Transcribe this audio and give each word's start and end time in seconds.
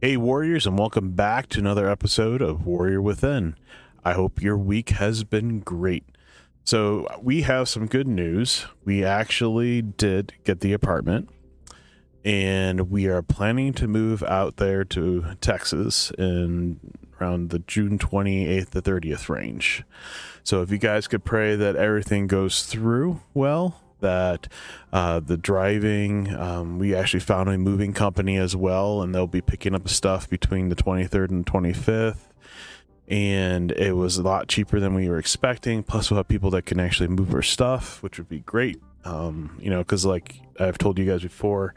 Hey, 0.00 0.16
Warriors, 0.16 0.64
and 0.64 0.78
welcome 0.78 1.10
back 1.10 1.48
to 1.48 1.58
another 1.58 1.90
episode 1.90 2.40
of 2.40 2.64
Warrior 2.64 3.02
Within. 3.02 3.56
I 4.04 4.12
hope 4.12 4.40
your 4.40 4.56
week 4.56 4.90
has 4.90 5.24
been 5.24 5.58
great. 5.58 6.04
So, 6.62 7.08
we 7.20 7.42
have 7.42 7.68
some 7.68 7.86
good 7.86 8.06
news. 8.06 8.66
We 8.84 9.04
actually 9.04 9.82
did 9.82 10.34
get 10.44 10.60
the 10.60 10.72
apartment, 10.72 11.30
and 12.24 12.92
we 12.92 13.08
are 13.08 13.22
planning 13.22 13.72
to 13.72 13.88
move 13.88 14.22
out 14.22 14.58
there 14.58 14.84
to 14.84 15.34
Texas 15.40 16.12
in 16.16 16.78
around 17.20 17.50
the 17.50 17.58
June 17.58 17.98
28th 17.98 18.70
to 18.70 18.80
30th 18.80 19.28
range. 19.28 19.82
So, 20.44 20.62
if 20.62 20.70
you 20.70 20.78
guys 20.78 21.08
could 21.08 21.24
pray 21.24 21.56
that 21.56 21.74
everything 21.74 22.28
goes 22.28 22.66
through 22.66 23.20
well, 23.34 23.80
that 24.00 24.48
uh, 24.92 25.20
the 25.20 25.36
driving 25.36 26.34
um, 26.34 26.78
we 26.78 26.94
actually 26.94 27.20
found 27.20 27.48
a 27.48 27.58
moving 27.58 27.92
company 27.92 28.36
as 28.36 28.54
well 28.54 29.02
and 29.02 29.14
they'll 29.14 29.26
be 29.26 29.40
picking 29.40 29.74
up 29.74 29.88
stuff 29.88 30.28
between 30.28 30.68
the 30.68 30.76
23rd 30.76 31.30
and 31.30 31.46
25th 31.46 32.18
and 33.08 33.72
it 33.72 33.92
was 33.92 34.18
a 34.18 34.22
lot 34.22 34.48
cheaper 34.48 34.78
than 34.78 34.94
we 34.94 35.08
were 35.08 35.18
expecting 35.18 35.82
plus 35.82 36.10
we'll 36.10 36.18
have 36.18 36.28
people 36.28 36.50
that 36.50 36.66
can 36.66 36.78
actually 36.78 37.08
move 37.08 37.34
our 37.34 37.42
stuff 37.42 38.02
which 38.02 38.18
would 38.18 38.28
be 38.28 38.40
great. 38.40 38.80
Um, 39.04 39.56
you 39.60 39.70
know 39.70 39.78
because 39.78 40.04
like 40.04 40.40
i've 40.58 40.76
told 40.76 40.98
you 40.98 41.06
guys 41.06 41.22
before 41.22 41.74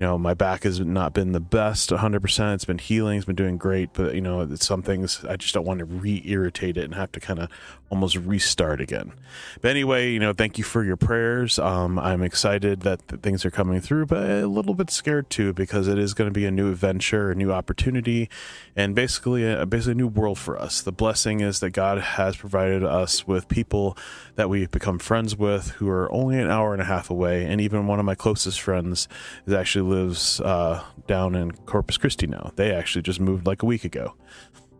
you 0.00 0.06
know 0.06 0.16
my 0.16 0.34
back 0.34 0.62
has 0.62 0.80
not 0.80 1.12
been 1.12 1.32
the 1.32 1.40
best 1.40 1.90
100% 1.90 2.54
it's 2.54 2.64
been 2.64 2.78
healing 2.78 3.16
it's 3.16 3.26
been 3.26 3.36
doing 3.36 3.56
great 3.56 3.92
but 3.92 4.14
you 4.14 4.20
know 4.20 4.54
some 4.56 4.82
things 4.82 5.24
i 5.24 5.36
just 5.36 5.54
don't 5.54 5.64
want 5.64 5.78
to 5.78 5.84
re-irritate 5.84 6.76
it 6.76 6.84
and 6.84 6.94
have 6.94 7.10
to 7.12 7.20
kind 7.20 7.38
of 7.38 7.48
almost 7.90 8.16
restart 8.16 8.82
again. 8.82 9.12
But 9.60 9.70
anyway 9.70 10.10
you 10.10 10.20
know 10.20 10.32
thank 10.32 10.58
you 10.58 10.64
for 10.64 10.84
your 10.84 10.96
prayers. 10.96 11.58
Um, 11.58 11.98
i'm 11.98 12.22
excited 12.22 12.80
that 12.80 13.00
things 13.22 13.44
are 13.44 13.50
coming 13.50 13.80
through 13.80 14.06
but 14.06 14.28
a 14.28 14.46
little 14.46 14.74
bit 14.74 14.90
scared 14.90 15.30
too 15.30 15.52
because 15.52 15.88
it 15.88 15.98
is 15.98 16.14
going 16.14 16.28
to 16.28 16.34
be 16.34 16.44
a 16.44 16.50
new 16.50 16.70
adventure 16.70 17.30
a 17.30 17.34
new 17.34 17.52
opportunity 17.52 18.28
and 18.76 18.94
basically 18.94 19.50
a 19.50 19.64
basically 19.66 19.92
a 19.92 19.94
new 19.96 20.06
world 20.06 20.38
for 20.38 20.58
us. 20.58 20.82
The 20.82 20.92
blessing 20.92 21.40
is 21.40 21.60
that 21.60 21.70
god 21.70 21.98
has 21.98 22.36
provided 22.36 22.84
us 22.84 23.26
with 23.26 23.48
people 23.48 23.96
that 24.36 24.48
we've 24.48 24.70
become 24.70 24.98
friends 24.98 25.36
with 25.36 25.70
who 25.72 25.88
are 25.88 26.10
only 26.12 26.38
an 26.38 26.50
hour 26.50 26.72
and 26.72 26.82
a 26.82 26.86
half 26.86 27.10
away 27.10 27.44
and 27.44 27.60
even 27.60 27.86
one 27.86 27.98
of 27.98 28.04
my 28.04 28.14
closest 28.14 28.60
friends 28.60 29.08
is 29.46 29.52
actually 29.52 29.87
lives 29.88 30.40
uh, 30.40 30.82
down 31.06 31.34
in 31.34 31.52
Corpus 31.52 31.96
Christi 31.96 32.26
now. 32.26 32.52
They 32.56 32.72
actually 32.72 33.02
just 33.02 33.20
moved 33.20 33.46
like 33.46 33.62
a 33.62 33.66
week 33.66 33.84
ago. 33.84 34.14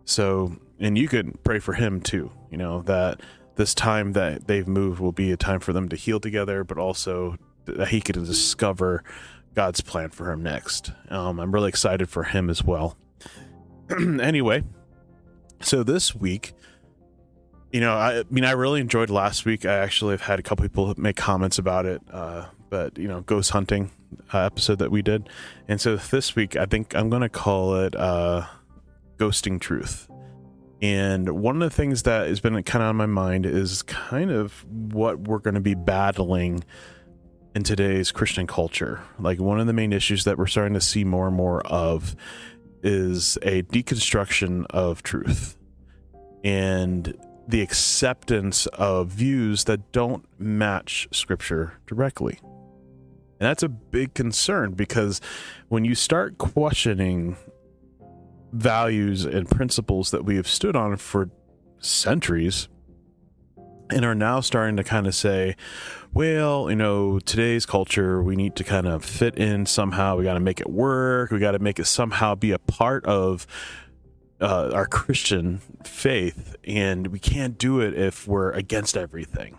So, 0.04 0.56
and 0.78 0.96
you 0.96 1.08
could 1.08 1.42
pray 1.44 1.58
for 1.58 1.74
him 1.74 2.00
too, 2.00 2.30
you 2.50 2.56
know, 2.56 2.82
that 2.82 3.20
this 3.56 3.74
time 3.74 4.12
that 4.12 4.46
they've 4.46 4.68
moved 4.68 5.00
will 5.00 5.12
be 5.12 5.32
a 5.32 5.36
time 5.36 5.60
for 5.60 5.72
them 5.72 5.88
to 5.88 5.96
heal 5.96 6.20
together, 6.20 6.64
but 6.64 6.78
also 6.78 7.36
that 7.64 7.88
he 7.88 8.00
could 8.00 8.14
discover 8.14 9.02
God's 9.54 9.80
plan 9.80 10.10
for 10.10 10.30
him 10.30 10.42
next. 10.42 10.92
Um, 11.10 11.40
I'm 11.40 11.52
really 11.52 11.68
excited 11.68 12.08
for 12.08 12.22
him 12.22 12.48
as 12.48 12.62
well. 12.62 12.96
anyway, 13.98 14.62
so 15.60 15.82
this 15.82 16.14
week, 16.14 16.52
you 17.72 17.80
know, 17.80 17.94
I, 17.94 18.20
I, 18.20 18.24
mean, 18.30 18.44
I 18.44 18.52
really 18.52 18.80
enjoyed 18.80 19.10
last 19.10 19.44
week. 19.44 19.64
I 19.64 19.74
actually 19.74 20.12
have 20.12 20.22
had 20.22 20.38
a 20.38 20.42
couple 20.42 20.62
people 20.62 20.94
make 20.96 21.16
comments 21.16 21.58
about 21.58 21.86
it. 21.86 22.02
Uh, 22.10 22.46
but 22.70 22.98
you 22.98 23.08
know, 23.08 23.20
ghost 23.22 23.50
hunting 23.50 23.90
uh, 24.32 24.40
episode 24.40 24.78
that 24.78 24.90
we 24.90 25.02
did, 25.02 25.28
and 25.68 25.80
so 25.80 25.96
this 25.96 26.36
week 26.36 26.56
I 26.56 26.66
think 26.66 26.94
I'm 26.94 27.10
going 27.10 27.22
to 27.22 27.28
call 27.28 27.76
it 27.76 27.94
uh, 27.96 28.46
ghosting 29.16 29.60
truth. 29.60 30.08
And 30.80 31.30
one 31.30 31.60
of 31.60 31.70
the 31.70 31.74
things 31.74 32.04
that 32.04 32.28
has 32.28 32.40
been 32.40 32.62
kind 32.62 32.82
of 32.82 32.90
on 32.90 32.96
my 32.96 33.06
mind 33.06 33.46
is 33.46 33.82
kind 33.82 34.30
of 34.30 34.64
what 34.70 35.18
we're 35.18 35.40
going 35.40 35.54
to 35.54 35.60
be 35.60 35.74
battling 35.74 36.62
in 37.54 37.64
today's 37.64 38.12
Christian 38.12 38.46
culture. 38.46 39.00
Like 39.18 39.40
one 39.40 39.58
of 39.58 39.66
the 39.66 39.72
main 39.72 39.92
issues 39.92 40.22
that 40.24 40.38
we're 40.38 40.46
starting 40.46 40.74
to 40.74 40.80
see 40.80 41.02
more 41.02 41.26
and 41.26 41.36
more 41.36 41.66
of 41.66 42.14
is 42.84 43.36
a 43.42 43.62
deconstruction 43.64 44.66
of 44.70 45.02
truth. 45.02 45.56
And 46.44 47.16
the 47.48 47.62
acceptance 47.62 48.66
of 48.66 49.08
views 49.08 49.64
that 49.64 49.90
don't 49.90 50.24
match 50.38 51.08
scripture 51.10 51.80
directly. 51.86 52.38
And 53.40 53.48
that's 53.48 53.62
a 53.62 53.68
big 53.68 54.12
concern 54.12 54.72
because 54.72 55.20
when 55.68 55.84
you 55.84 55.94
start 55.94 56.36
questioning 56.36 57.36
values 58.52 59.24
and 59.24 59.48
principles 59.48 60.10
that 60.10 60.24
we 60.24 60.36
have 60.36 60.46
stood 60.46 60.76
on 60.76 60.96
for 60.98 61.30
centuries 61.78 62.68
and 63.90 64.04
are 64.04 64.14
now 64.14 64.40
starting 64.40 64.76
to 64.76 64.84
kind 64.84 65.06
of 65.06 65.14
say, 65.14 65.56
well, 66.12 66.68
you 66.68 66.76
know, 66.76 67.18
today's 67.20 67.64
culture, 67.64 68.22
we 68.22 68.36
need 68.36 68.56
to 68.56 68.64
kind 68.64 68.86
of 68.86 69.04
fit 69.04 69.36
in 69.36 69.64
somehow. 69.64 70.16
We 70.16 70.24
got 70.24 70.34
to 70.34 70.40
make 70.40 70.60
it 70.60 70.68
work. 70.68 71.30
We 71.30 71.38
got 71.38 71.52
to 71.52 71.58
make 71.58 71.78
it 71.78 71.86
somehow 71.86 72.34
be 72.34 72.50
a 72.50 72.58
part 72.58 73.06
of 73.06 73.46
uh, 74.40 74.70
our 74.72 74.86
Christian 74.98 75.60
faith, 75.84 76.56
and 76.64 77.08
we 77.08 77.18
can't 77.18 77.58
do 77.58 77.80
it 77.80 77.94
if 77.94 78.26
we're 78.26 78.52
against 78.52 78.96
everything. 78.96 79.58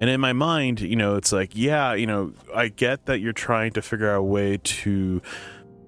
And 0.00 0.08
in 0.08 0.20
my 0.20 0.32
mind, 0.32 0.80
you 0.80 0.96
know, 0.96 1.16
it's 1.16 1.30
like, 1.30 1.50
yeah, 1.54 1.92
you 1.92 2.06
know, 2.06 2.32
I 2.54 2.68
get 2.68 3.06
that 3.06 3.20
you're 3.20 3.34
trying 3.34 3.72
to 3.72 3.82
figure 3.82 4.10
out 4.10 4.20
a 4.20 4.22
way 4.22 4.56
to 4.56 5.20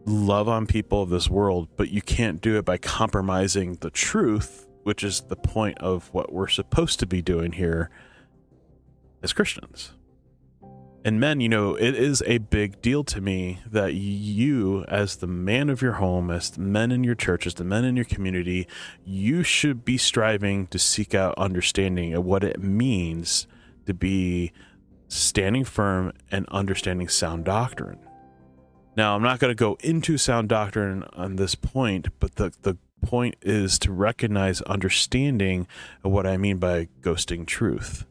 love 0.04 0.48
on 0.48 0.66
people 0.66 1.02
of 1.02 1.08
this 1.08 1.30
world, 1.30 1.68
but 1.76 1.90
you 1.90 2.02
can't 2.02 2.40
do 2.40 2.58
it 2.58 2.64
by 2.64 2.76
compromising 2.76 3.74
the 3.76 3.90
truth, 3.90 4.66
which 4.82 5.02
is 5.02 5.22
the 5.22 5.36
point 5.36 5.78
of 5.78 6.12
what 6.12 6.32
we're 6.32 6.48
supposed 6.48 6.98
to 7.00 7.06
be 7.06 7.22
doing 7.22 7.52
here 7.52 7.90
as 9.22 9.32
Christians 9.32 9.92
and 11.04 11.18
men, 11.18 11.40
you 11.40 11.48
know, 11.48 11.74
it 11.74 11.96
is 11.96 12.22
a 12.26 12.38
big 12.38 12.80
deal 12.80 13.02
to 13.04 13.20
me 13.20 13.58
that 13.66 13.94
you, 13.94 14.84
as 14.84 15.16
the 15.16 15.26
man 15.26 15.68
of 15.68 15.82
your 15.82 15.94
home, 15.94 16.30
as 16.30 16.50
the 16.50 16.60
men 16.60 16.92
in 16.92 17.02
your 17.02 17.16
church, 17.16 17.46
as 17.46 17.54
the 17.54 17.64
men 17.64 17.84
in 17.84 17.96
your 17.96 18.04
community, 18.04 18.68
you 19.04 19.42
should 19.42 19.84
be 19.84 19.98
striving 19.98 20.68
to 20.68 20.78
seek 20.78 21.14
out 21.14 21.34
understanding 21.36 22.14
of 22.14 22.24
what 22.24 22.44
it 22.44 22.62
means 22.62 23.48
to 23.86 23.94
be 23.94 24.52
standing 25.08 25.64
firm 25.64 26.12
and 26.30 26.46
understanding 26.50 27.08
sound 27.08 27.44
doctrine. 27.44 27.98
Now, 28.96 29.16
I'm 29.16 29.22
not 29.22 29.40
going 29.40 29.50
to 29.50 29.56
go 29.56 29.76
into 29.80 30.18
sound 30.18 30.48
doctrine 30.50 31.04
on 31.14 31.36
this 31.36 31.54
point, 31.54 32.08
but 32.20 32.36
the, 32.36 32.52
the 32.62 32.76
point 33.04 33.34
is 33.42 33.78
to 33.80 33.92
recognize 33.92 34.60
understanding 34.62 35.66
of 36.04 36.12
what 36.12 36.26
I 36.26 36.36
mean 36.36 36.58
by 36.58 36.88
ghosting 37.00 37.46
truth. 37.46 38.06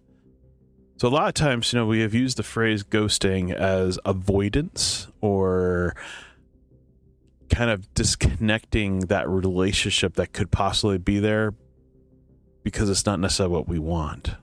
So 1.02 1.08
a 1.08 1.10
lot 1.10 1.30
of 1.30 1.34
times, 1.34 1.74
you 1.74 1.80
know, 1.80 1.88
we 1.88 2.02
have 2.02 2.14
used 2.14 2.38
the 2.38 2.44
phrase 2.44 2.84
ghosting 2.84 3.52
as 3.52 3.98
avoidance 4.06 5.08
or 5.20 5.96
kind 7.50 7.72
of 7.72 7.92
disconnecting 7.96 9.00
that 9.08 9.28
relationship 9.28 10.14
that 10.14 10.32
could 10.32 10.52
possibly 10.52 11.00
be 11.00 11.18
there 11.18 11.56
because 12.62 12.88
it's 12.88 13.04
not 13.04 13.20
necessarily 13.20 13.52
what 13.52 13.68
we 13.68 13.80
want. 13.80 14.36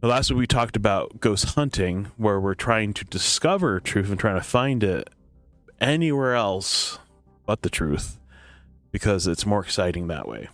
The 0.00 0.08
last 0.08 0.30
week 0.32 0.38
we 0.38 0.46
talked 0.48 0.74
about 0.74 1.20
ghost 1.20 1.54
hunting, 1.54 2.10
where 2.16 2.40
we're 2.40 2.56
trying 2.56 2.92
to 2.94 3.04
discover 3.04 3.78
truth 3.78 4.10
and 4.10 4.18
trying 4.18 4.34
to 4.34 4.42
find 4.42 4.82
it 4.82 5.08
anywhere 5.80 6.34
else 6.34 6.98
but 7.46 7.62
the 7.62 7.70
truth 7.70 8.18
because 8.90 9.28
it's 9.28 9.46
more 9.46 9.60
exciting 9.60 10.08
that 10.08 10.26
way. 10.26 10.48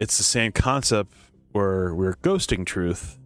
It's 0.00 0.16
the 0.16 0.24
same 0.24 0.52
concept 0.52 1.12
where 1.56 1.94
we're 1.94 2.16
ghosting 2.16 2.66
truth 2.66 3.18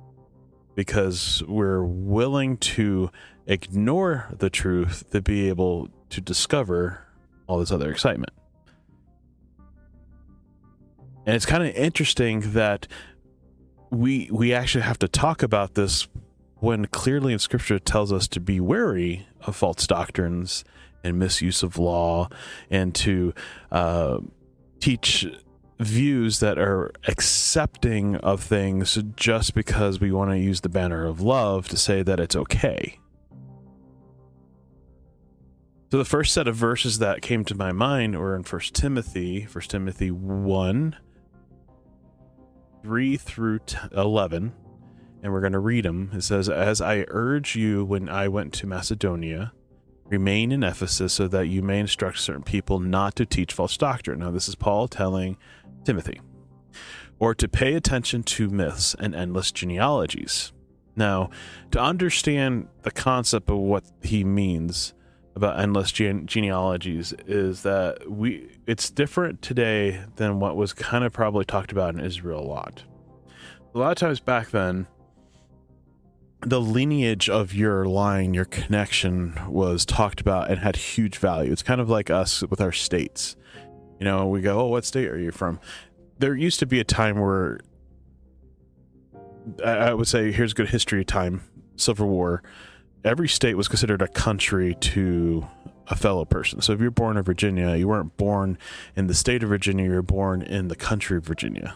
because 0.77 1.43
we're 1.49 1.83
willing 1.83 2.57
to 2.57 3.11
ignore 3.49 4.29
the 4.39 4.49
truth 4.49 5.11
to 5.11 5.21
be 5.21 5.49
able 5.49 5.89
to 6.11 6.21
discover 6.21 7.05
all 7.49 7.59
this 7.59 7.73
other 7.73 7.91
excitement. 7.91 8.33
And 11.27 11.35
it's 11.35 11.45
kind 11.45 11.65
of 11.65 11.75
interesting 11.75 12.53
that 12.53 12.87
we 13.91 14.31
we 14.31 14.55
actually 14.55 14.83
have 14.83 15.01
to 15.01 15.09
talk 15.09 15.43
about 15.43 15.75
this 15.75 16.07
when 16.61 16.87
clearly 16.87 17.33
in 17.33 17.41
scripture 17.41 17.81
tells 17.81 18.13
us 18.13 18.29
to 18.29 18.39
be 18.39 18.61
wary 18.61 19.27
of 19.41 19.57
false 19.57 19.89
doctrines 19.89 20.65
and 21.03 21.19
misuse 21.19 21.65
of 21.65 21.79
law 21.79 22.29
and 22.71 22.95
to 22.95 23.35
uh, 23.73 24.21
teach 24.79 25.27
views 25.81 26.41
that 26.41 26.59
are 26.59 26.93
accepting 27.09 28.17
of 28.17 28.43
things 28.43 28.99
just 29.17 29.55
because 29.55 29.99
we 29.99 30.13
want 30.13 30.31
to 30.31 30.39
use 30.39 30.61
the 30.61 30.69
banner 30.69 31.07
of 31.07 31.21
love 31.21 31.69
to 31.69 31.77
say 31.77 32.03
that 32.03 32.21
it's 32.21 32.37
okay. 32.37 32.99
So 35.91 35.99
the 35.99 36.05
first 36.05 36.33
set 36.35 36.47
of 36.47 36.55
verses 36.55 36.99
that 36.99 37.23
came 37.23 37.45
to 37.47 37.55
my 37.57 37.73
mind 37.73 38.17
were 38.17 38.37
in 38.37 38.45
First 38.45 38.75
Timothy, 38.75 39.47
First 39.47 39.71
Timothy 39.71 40.11
1 40.11 40.97
3 42.83 43.17
through 43.17 43.61
11, 43.95 44.53
and 45.23 45.33
we're 45.33 45.41
going 45.41 45.53
to 45.53 45.59
read 45.59 45.85
them. 45.85 46.11
It 46.15 46.23
says, 46.23 46.49
As 46.49 46.81
I 46.81 47.05
urge 47.09 47.57
you 47.57 47.85
when 47.85 48.09
I 48.09 48.29
went 48.29 48.53
to 48.55 48.67
Macedonia, 48.67 49.53
remain 50.11 50.53
in 50.53 50.63
Ephesus 50.63 51.13
so 51.13 51.29
that 51.29 51.47
you 51.47 51.63
may 51.63 51.79
instruct 51.79 52.19
certain 52.19 52.43
people 52.43 52.81
not 52.81 53.17
to 53.17 53.27
teach 53.27 53.53
false 53.53 53.77
doctrine. 53.77 54.21
Now, 54.21 54.31
this 54.31 54.49
is 54.49 54.55
Paul 54.55 54.89
telling 54.89 55.37
Timothy, 55.85 56.21
or 57.19 57.35
to 57.35 57.49
pay 57.49 57.75
attention 57.75 58.23
to 58.25 58.49
myths 58.49 58.95
and 58.99 59.15
endless 59.15 59.53
genealogies. 59.53 60.53
Now, 60.97 61.31
to 61.71 61.81
understand 61.81 62.69
the 62.83 62.91
concept 62.91 63.51
of 63.51 63.59
what 63.59 63.85
he 64.03 64.25
means, 64.25 64.95
about 65.37 65.59
endless 65.59 65.93
gene- 65.93 66.27
genealogies 66.27 67.15
is 67.27 67.63
that 67.63 68.11
we 68.11 68.49
it's 68.67 68.91
different 68.91 69.41
today 69.41 70.05
than 70.17 70.41
what 70.41 70.57
was 70.57 70.73
kind 70.73 71.05
of 71.05 71.13
probably 71.13 71.45
talked 71.45 71.73
about 71.73 71.95
in 71.95 72.01
Israel 72.01 72.41
a 72.41 72.47
lot. 72.47 72.83
A 73.75 73.79
lot 73.79 73.91
of 73.91 73.97
times 73.97 74.21
back 74.21 74.51
then, 74.51 74.87
the 76.43 76.61
lineage 76.61 77.29
of 77.29 77.55
your 77.55 77.85
line, 77.87 78.35
your 78.35 78.45
connection 78.45 79.39
was 79.49 79.87
talked 79.87 80.21
about 80.21 80.51
and 80.51 80.59
had 80.59 80.77
huge 80.77 81.19
value. 81.19 81.53
It's 81.53 81.63
kind 81.63 81.81
of 81.81 81.89
like 81.89 82.11
us 82.11 82.43
with 82.43 82.61
our 82.61 82.73
states. 82.73 83.37
You 84.01 84.07
know, 84.07 84.27
we 84.27 84.41
go, 84.41 84.61
"Oh, 84.61 84.67
what 84.67 84.85
state 84.85 85.09
are 85.09 85.19
you 85.19 85.31
from?" 85.31 85.61
There 86.19 86.35
used 86.35 86.59
to 86.59 86.67
be 86.67 86.81
a 86.81 86.85
time 86.85 87.21
where 87.21 87.61
I 89.65 89.95
would 89.95 90.09
say, 90.09 90.33
here's 90.33 90.53
good 90.53 90.69
history 90.69 91.05
time, 91.05 91.43
Civil 91.77 92.09
War 92.09 92.43
every 93.05 93.29
state 93.29 93.57
was 93.57 93.69
considered 93.69 94.03
a 94.03 94.09
country 94.09 94.75
to 94.75 95.47
a 95.89 95.97
fellow 95.97 96.25
person. 96.25 96.61
So 96.61 96.73
if 96.73 96.81
you're 96.81 96.91
born 96.91 97.17
in 97.17 97.23
Virginia, 97.23 97.75
you 97.77 97.89
weren't 97.89 98.17
born 98.17 98.59
in 98.95 99.07
the 99.07 99.15
state 99.15 99.43
of 99.43 99.49
Virginia, 99.49 99.87
you're 99.87 100.03
born 100.03 100.43
in 100.43 100.69
the 100.69 100.77
country 100.77 101.17
of 101.17 101.25
Virginia. 101.25 101.75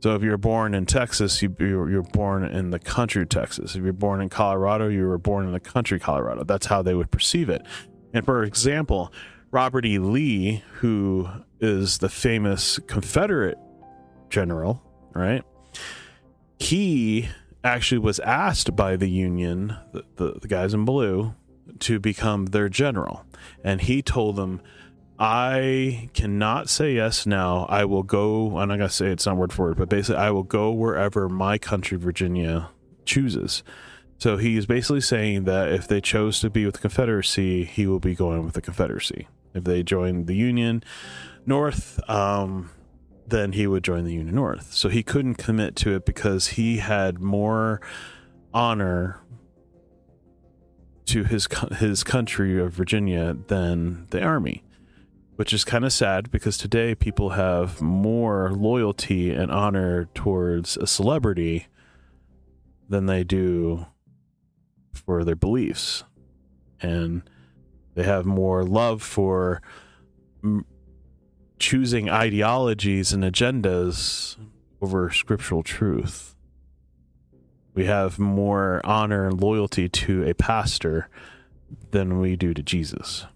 So 0.00 0.14
if 0.14 0.22
you're 0.22 0.38
born 0.38 0.74
in 0.74 0.86
Texas, 0.86 1.42
you, 1.42 1.56
you're 1.58 2.02
born 2.02 2.44
in 2.44 2.70
the 2.70 2.78
country 2.78 3.22
of 3.22 3.30
Texas. 3.30 3.74
If 3.74 3.82
you're 3.82 3.92
born 3.92 4.20
in 4.20 4.28
Colorado, 4.28 4.86
you 4.86 5.08
were 5.08 5.18
born 5.18 5.46
in 5.46 5.52
the 5.52 5.58
country 5.58 5.98
Colorado. 5.98 6.44
That's 6.44 6.66
how 6.66 6.82
they 6.82 6.94
would 6.94 7.10
perceive 7.10 7.48
it. 7.48 7.66
And 8.14 8.24
for 8.24 8.44
example, 8.44 9.12
Robert 9.50 9.86
E. 9.86 9.98
Lee, 9.98 10.62
who 10.74 11.28
is 11.60 11.98
the 11.98 12.08
famous 12.08 12.78
Confederate 12.86 13.58
general, 14.30 14.82
right? 15.14 15.42
He 16.58 17.28
actually 17.64 17.98
was 17.98 18.20
asked 18.20 18.76
by 18.76 18.96
the 18.96 19.08
Union, 19.08 19.76
the, 19.92 20.04
the, 20.16 20.38
the 20.42 20.48
guys 20.48 20.74
in 20.74 20.84
blue, 20.84 21.34
to 21.80 21.98
become 21.98 22.46
their 22.46 22.68
general. 22.68 23.24
And 23.64 23.80
he 23.80 24.02
told 24.02 24.36
them, 24.36 24.60
I 25.18 26.10
cannot 26.14 26.68
say 26.68 26.94
yes 26.94 27.26
now. 27.26 27.66
I 27.68 27.84
will 27.84 28.04
go. 28.04 28.58
I'm 28.58 28.68
not 28.68 28.76
going 28.76 28.88
to 28.88 28.94
say 28.94 29.08
it's 29.08 29.26
not 29.26 29.36
word 29.36 29.52
for 29.52 29.66
word, 29.66 29.76
but 29.76 29.88
basically, 29.88 30.20
I 30.20 30.30
will 30.30 30.44
go 30.44 30.70
wherever 30.70 31.28
my 31.28 31.58
country, 31.58 31.98
Virginia, 31.98 32.70
chooses. 33.04 33.64
So 34.18 34.36
he's 34.36 34.66
basically 34.66 35.00
saying 35.00 35.44
that 35.44 35.72
if 35.72 35.88
they 35.88 36.00
chose 36.00 36.40
to 36.40 36.50
be 36.50 36.64
with 36.64 36.74
the 36.74 36.80
Confederacy, 36.80 37.64
he 37.64 37.86
will 37.86 38.00
be 38.00 38.14
going 38.14 38.44
with 38.44 38.54
the 38.54 38.60
Confederacy. 38.60 39.26
If 39.54 39.64
they 39.64 39.82
joined 39.82 40.26
the 40.26 40.36
Union 40.36 40.82
North, 41.46 41.98
um, 42.08 42.70
then 43.26 43.52
he 43.52 43.66
would 43.66 43.84
join 43.84 44.04
the 44.04 44.12
Union 44.12 44.34
North. 44.34 44.72
So 44.72 44.88
he 44.88 45.02
couldn't 45.02 45.34
commit 45.34 45.76
to 45.76 45.94
it 45.94 46.04
because 46.04 46.48
he 46.48 46.78
had 46.78 47.20
more 47.20 47.80
honor 48.54 49.20
to 51.06 51.24
his 51.24 51.48
his 51.78 52.04
country 52.04 52.60
of 52.60 52.72
Virginia 52.72 53.34
than 53.46 54.06
the 54.10 54.22
army, 54.22 54.62
which 55.36 55.52
is 55.52 55.64
kind 55.64 55.84
of 55.84 55.92
sad 55.92 56.30
because 56.30 56.58
today 56.58 56.94
people 56.94 57.30
have 57.30 57.80
more 57.80 58.52
loyalty 58.52 59.30
and 59.30 59.50
honor 59.50 60.06
towards 60.14 60.76
a 60.76 60.86
celebrity 60.86 61.66
than 62.88 63.06
they 63.06 63.24
do 63.24 63.86
for 64.92 65.24
their 65.24 65.36
beliefs, 65.36 66.04
and 66.80 67.22
they 67.98 68.04
have 68.04 68.24
more 68.24 68.62
love 68.62 69.02
for 69.02 69.60
choosing 71.58 72.08
ideologies 72.08 73.12
and 73.12 73.24
agendas 73.24 74.36
over 74.80 75.10
scriptural 75.10 75.64
truth. 75.64 76.36
We 77.74 77.86
have 77.86 78.16
more 78.16 78.80
honor 78.84 79.26
and 79.26 79.40
loyalty 79.40 79.88
to 79.88 80.22
a 80.22 80.32
pastor 80.32 81.08
than 81.90 82.20
we 82.20 82.36
do 82.36 82.54
to 82.54 82.62
Jesus. 82.62 83.26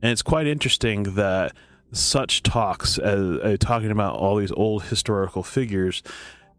And 0.00 0.12
it's 0.12 0.22
quite 0.22 0.46
interesting 0.46 1.14
that 1.14 1.52
such 1.90 2.44
talks, 2.44 2.96
as, 2.96 3.20
uh, 3.40 3.56
talking 3.58 3.90
about 3.90 4.14
all 4.14 4.36
these 4.36 4.52
old 4.52 4.84
historical 4.84 5.42
figures, 5.42 6.00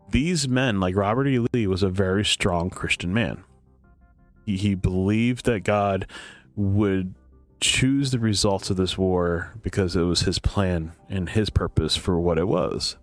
these 0.10 0.50
men, 0.50 0.82
like 0.82 0.98
Robert 0.98 1.28
E. 1.28 1.40
Lee, 1.54 1.66
was 1.66 1.82
a 1.82 1.90
very 1.90 2.26
strong 2.26 2.70
Christian 2.70 3.14
man. 3.14 3.46
He, 4.46 4.76
believed 4.76 5.46
that 5.46 5.64
God 5.64 6.08
would 6.56 7.16
choose 7.60 8.12
the 8.12 8.20
results 8.20 8.70
of 8.70 8.78
this 8.78 8.98
war 8.98 9.54
because 9.62 9.96
it 9.96 10.04
was 10.04 10.22
his 10.22 10.40
plan 10.40 10.92
and 11.10 11.30
his 11.30 11.50
purpose 11.50 11.96
for 11.96 12.20
what 12.20 12.38
it 12.38 12.48
was. 12.48 12.98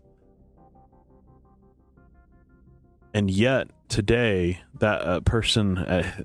And 3.15 3.31
yet, 3.31 3.69
today, 3.89 4.61
that 4.79 5.03
a 5.05 5.21
person, 5.21 5.79
a, 5.79 6.25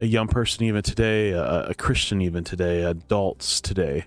a 0.00 0.06
young 0.06 0.26
person, 0.26 0.64
even 0.64 0.82
today, 0.82 1.30
a, 1.30 1.68
a 1.68 1.74
Christian, 1.74 2.20
even 2.20 2.44
today, 2.44 2.82
adults 2.82 3.60
today, 3.60 4.06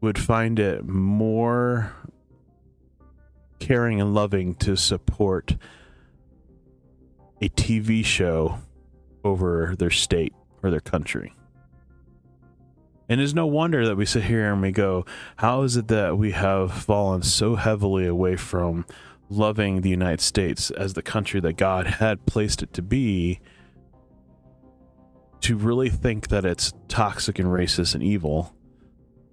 would 0.00 0.18
find 0.18 0.58
it 0.58 0.84
more 0.84 1.92
caring 3.60 4.00
and 4.00 4.14
loving 4.14 4.54
to 4.56 4.76
support 4.76 5.56
a 7.40 7.48
TV 7.50 8.04
show 8.04 8.58
over 9.24 9.74
their 9.78 9.90
state 9.90 10.32
or 10.62 10.70
their 10.70 10.80
country. 10.80 11.34
And 13.08 13.20
it's 13.20 13.34
no 13.34 13.46
wonder 13.46 13.86
that 13.86 13.96
we 13.96 14.06
sit 14.06 14.22
here 14.22 14.52
and 14.52 14.62
we 14.62 14.70
go, 14.70 15.04
how 15.36 15.62
is 15.62 15.76
it 15.76 15.88
that 15.88 16.16
we 16.16 16.30
have 16.30 16.72
fallen 16.72 17.22
so 17.22 17.56
heavily 17.56 18.06
away 18.06 18.36
from 18.36 18.86
loving 19.28 19.80
the 19.80 19.88
United 19.88 20.20
States 20.20 20.70
as 20.70 20.94
the 20.94 21.02
country 21.02 21.40
that 21.40 21.54
God 21.54 21.86
had 21.86 22.24
placed 22.24 22.62
it 22.62 22.72
to 22.74 22.82
be 22.82 23.40
to 25.40 25.56
really 25.56 25.88
think 25.88 26.28
that 26.28 26.44
it's 26.44 26.72
toxic 26.86 27.40
and 27.40 27.48
racist 27.48 27.94
and 27.94 28.02
evil? 28.02 28.54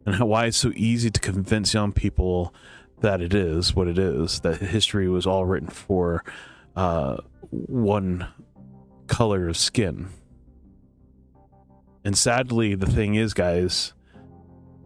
And 0.07 0.17
why 0.21 0.45
it's 0.45 0.57
so 0.57 0.71
easy 0.75 1.11
to 1.11 1.19
convince 1.19 1.73
young 1.73 1.91
people 1.91 2.55
that 3.01 3.21
it 3.21 3.35
is 3.35 3.75
what 3.75 3.87
it 3.87 3.99
is, 3.99 4.39
that 4.39 4.57
history 4.57 5.07
was 5.07 5.27
all 5.27 5.45
written 5.45 5.69
for 5.69 6.23
uh, 6.75 7.17
one 7.49 8.27
color 9.07 9.47
of 9.47 9.57
skin 9.57 10.09
and 12.07 12.17
sadly, 12.17 12.73
the 12.73 12.85
thing 12.85 13.15
is, 13.15 13.33
guys, 13.33 13.91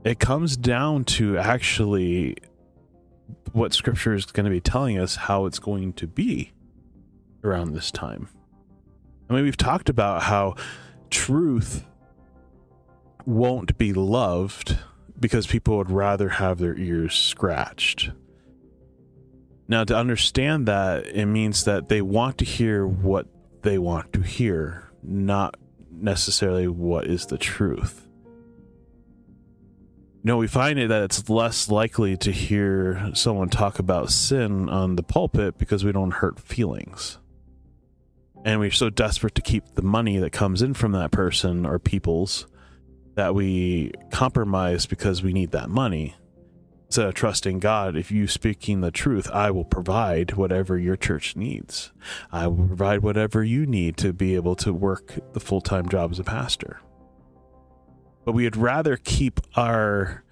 it 0.03 0.17
comes 0.17 0.57
down 0.57 1.03
to 1.03 1.37
actually 1.37 2.35
what 3.51 3.75
scripture 3.75 4.15
is 4.15 4.25
going 4.25 4.45
to 4.45 4.49
be 4.49 4.59
telling 4.59 4.97
us 4.97 5.17
how 5.17 5.45
it's 5.45 5.59
going 5.59 5.93
to 5.93 6.07
be 6.07 6.51
around 7.43 7.73
this 7.73 7.91
time. 7.91 8.27
I 9.29 9.35
mean, 9.35 9.43
we've 9.43 9.55
talked 9.55 9.87
about 9.87 10.23
how 10.23 10.55
truth 11.11 11.85
won't 13.27 13.77
be 13.77 13.93
loved 13.93 14.79
because 15.19 15.45
people 15.45 15.77
would 15.77 15.91
rather 15.91 16.29
have 16.29 16.57
their 16.57 16.75
ears 16.75 17.13
scratched. 17.13 18.09
Now, 19.71 19.85
to 19.85 19.95
understand 19.95 20.67
that, 20.67 21.07
it 21.07 21.27
means 21.27 21.63
that 21.63 21.87
they 21.87 22.01
want 22.01 22.39
to 22.39 22.45
hear 22.45 22.85
what 22.85 23.27
they 23.61 23.77
want 23.77 24.11
to 24.11 24.19
hear, 24.19 24.91
not 25.01 25.55
necessarily 25.89 26.67
what 26.67 27.07
is 27.07 27.27
the 27.27 27.37
truth. 27.37 28.05
No, 30.25 30.35
we 30.35 30.47
find 30.47 30.77
it 30.77 30.89
that 30.89 31.03
it's 31.03 31.29
less 31.29 31.69
likely 31.69 32.17
to 32.17 32.33
hear 32.33 33.11
someone 33.13 33.47
talk 33.47 33.79
about 33.79 34.11
sin 34.11 34.67
on 34.67 34.97
the 34.97 35.03
pulpit 35.03 35.57
because 35.57 35.85
we 35.85 35.93
don't 35.93 36.15
hurt 36.15 36.37
feelings. 36.37 37.17
And 38.43 38.59
we're 38.59 38.71
so 38.71 38.89
desperate 38.89 39.35
to 39.35 39.41
keep 39.41 39.75
the 39.75 39.83
money 39.83 40.17
that 40.17 40.31
comes 40.31 40.61
in 40.61 40.73
from 40.73 40.91
that 40.91 41.11
person 41.11 41.65
or 41.65 41.79
people's 41.79 42.45
that 43.15 43.33
we 43.33 43.93
compromise 44.11 44.85
because 44.85 45.23
we 45.23 45.31
need 45.31 45.51
that 45.51 45.69
money. 45.69 46.15
Of 46.97 47.13
trusting 47.13 47.59
God, 47.59 47.95
if 47.95 48.11
you 48.11 48.27
speaking 48.27 48.81
the 48.81 48.91
truth, 48.91 49.29
I 49.31 49.49
will 49.49 49.63
provide 49.63 50.33
whatever 50.33 50.77
your 50.77 50.97
church 50.97 51.37
needs. 51.37 51.93
I 52.33 52.47
will 52.47 52.67
provide 52.67 53.01
whatever 53.01 53.45
you 53.45 53.65
need 53.65 53.95
to 53.97 54.11
be 54.11 54.35
able 54.35 54.57
to 54.57 54.73
work 54.73 55.17
the 55.31 55.39
full 55.39 55.61
time 55.61 55.87
job 55.87 56.11
as 56.11 56.19
a 56.19 56.25
pastor. 56.25 56.81
But 58.25 58.33
we'd 58.33 58.57
rather 58.57 58.97
keep 58.97 59.39
our 59.55 60.25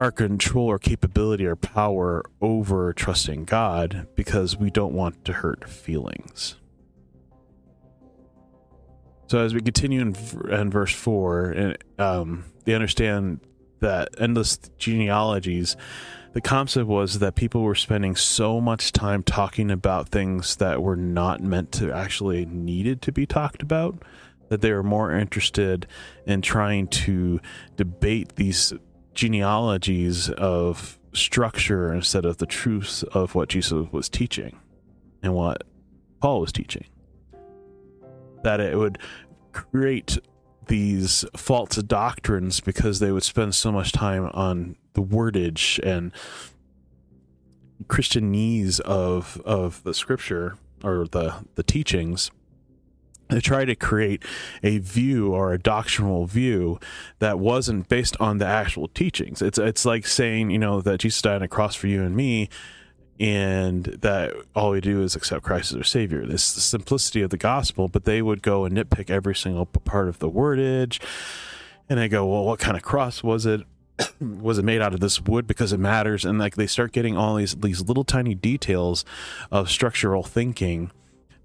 our 0.00 0.12
control 0.12 0.68
or 0.68 0.78
capability 0.78 1.46
or 1.46 1.56
power 1.56 2.22
over 2.40 2.92
trusting 2.92 3.44
God 3.44 4.06
because 4.14 4.56
we 4.56 4.70
don't 4.70 4.94
want 4.94 5.24
to 5.24 5.32
hurt 5.32 5.68
feelings. 5.68 6.54
So 9.26 9.40
as 9.40 9.52
we 9.52 9.60
continue 9.62 10.00
in, 10.00 10.16
in 10.48 10.70
verse 10.70 10.94
four, 10.94 11.50
and 11.50 11.78
um, 11.98 12.44
they 12.64 12.74
understand 12.74 13.40
that 13.80 14.08
endless 14.18 14.58
genealogies, 14.78 15.76
the 16.32 16.40
concept 16.40 16.86
was 16.86 17.18
that 17.18 17.34
people 17.34 17.62
were 17.62 17.74
spending 17.74 18.14
so 18.14 18.60
much 18.60 18.92
time 18.92 19.22
talking 19.22 19.70
about 19.70 20.08
things 20.08 20.56
that 20.56 20.82
were 20.82 20.96
not 20.96 21.40
meant 21.40 21.72
to 21.72 21.92
actually 21.92 22.44
needed 22.46 23.02
to 23.02 23.12
be 23.12 23.26
talked 23.26 23.62
about 23.62 24.02
that 24.48 24.60
they 24.60 24.72
were 24.72 24.82
more 24.82 25.12
interested 25.12 25.86
in 26.26 26.42
trying 26.42 26.88
to 26.88 27.40
debate 27.76 28.36
these 28.36 28.72
genealogies 29.14 30.30
of 30.30 30.98
structure 31.12 31.92
instead 31.92 32.24
of 32.24 32.38
the 32.38 32.46
truths 32.46 33.02
of 33.02 33.34
what 33.34 33.48
Jesus 33.48 33.86
was 33.90 34.08
teaching 34.08 34.58
and 35.22 35.34
what 35.34 35.64
Paul 36.20 36.40
was 36.40 36.52
teaching. 36.52 36.84
that 38.44 38.60
it 38.60 38.78
would 38.78 38.98
create 39.52 40.18
these 40.68 41.24
false 41.36 41.76
doctrines 41.76 42.60
because 42.60 43.00
they 43.00 43.12
would 43.12 43.22
spend 43.22 43.54
so 43.54 43.72
much 43.72 43.92
time 43.92 44.30
on 44.32 44.76
the 44.94 45.02
wordage 45.02 45.78
and 45.84 46.12
Christianese 47.84 48.80
of 48.80 49.40
of 49.44 49.82
the 49.84 49.94
scripture 49.94 50.56
or 50.82 51.06
the 51.06 51.34
the 51.54 51.62
teachings 51.62 52.30
they 53.28 53.40
try 53.40 53.64
to 53.64 53.74
create 53.74 54.22
a 54.62 54.78
view 54.78 55.32
or 55.32 55.52
a 55.52 55.58
doctrinal 55.58 56.26
view 56.26 56.78
that 57.18 57.38
wasn't 57.38 57.88
based 57.88 58.16
on 58.20 58.38
the 58.38 58.46
actual 58.46 58.88
teachings. 58.88 59.42
It's 59.42 59.58
it's 59.58 59.84
like 59.84 60.06
saying, 60.06 60.50
you 60.50 60.58
know, 60.58 60.80
that 60.80 60.98
Jesus 60.98 61.20
died 61.22 61.36
on 61.36 61.42
a 61.42 61.48
cross 61.48 61.74
for 61.74 61.88
you 61.88 62.02
and 62.02 62.16
me, 62.16 62.48
and 63.20 63.84
that 63.84 64.32
all 64.54 64.70
we 64.70 64.80
do 64.80 65.02
is 65.02 65.16
accept 65.16 65.42
Christ 65.42 65.72
as 65.72 65.78
our 65.78 65.84
Savior. 65.84 66.24
This 66.24 66.54
the 66.54 66.60
simplicity 66.60 67.22
of 67.22 67.30
the 67.30 67.36
gospel, 67.36 67.88
but 67.88 68.04
they 68.04 68.22
would 68.22 68.42
go 68.42 68.64
and 68.64 68.76
nitpick 68.76 69.10
every 69.10 69.34
single 69.34 69.66
part 69.66 70.08
of 70.08 70.18
the 70.20 70.30
wordage, 70.30 71.00
and 71.88 71.98
they 71.98 72.08
go, 72.08 72.26
well, 72.26 72.44
what 72.44 72.60
kind 72.60 72.76
of 72.76 72.82
cross 72.82 73.22
was 73.22 73.46
it? 73.46 73.62
was 74.20 74.58
it 74.58 74.64
made 74.64 74.80
out 74.80 74.94
of 74.94 75.00
this 75.00 75.20
wood 75.20 75.46
because 75.46 75.72
it 75.72 75.80
matters? 75.80 76.24
And 76.24 76.38
like 76.38 76.54
they 76.54 76.68
start 76.68 76.92
getting 76.92 77.16
all 77.16 77.34
these 77.34 77.56
these 77.56 77.82
little 77.82 78.04
tiny 78.04 78.34
details 78.34 79.04
of 79.50 79.70
structural 79.70 80.22
thinking 80.22 80.92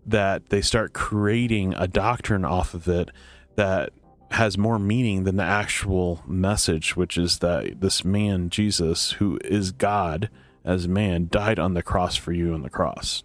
that 0.05 0.49
they 0.49 0.61
start 0.61 0.93
creating 0.93 1.73
a 1.75 1.87
doctrine 1.87 2.45
off 2.45 2.73
of 2.73 2.87
it 2.87 3.09
that 3.55 3.91
has 4.31 4.57
more 4.57 4.79
meaning 4.79 5.23
than 5.23 5.37
the 5.37 5.43
actual 5.43 6.21
message, 6.27 6.95
which 6.95 7.17
is 7.17 7.39
that 7.39 7.79
this 7.81 8.03
man, 8.03 8.49
Jesus, 8.49 9.13
who 9.13 9.39
is 9.45 9.71
God 9.71 10.29
as 10.65 10.87
man, 10.87 11.27
died 11.29 11.59
on 11.59 11.73
the 11.73 11.83
cross 11.83 12.15
for 12.15 12.31
you 12.31 12.53
on 12.53 12.61
the 12.61 12.69
cross. 12.69 13.23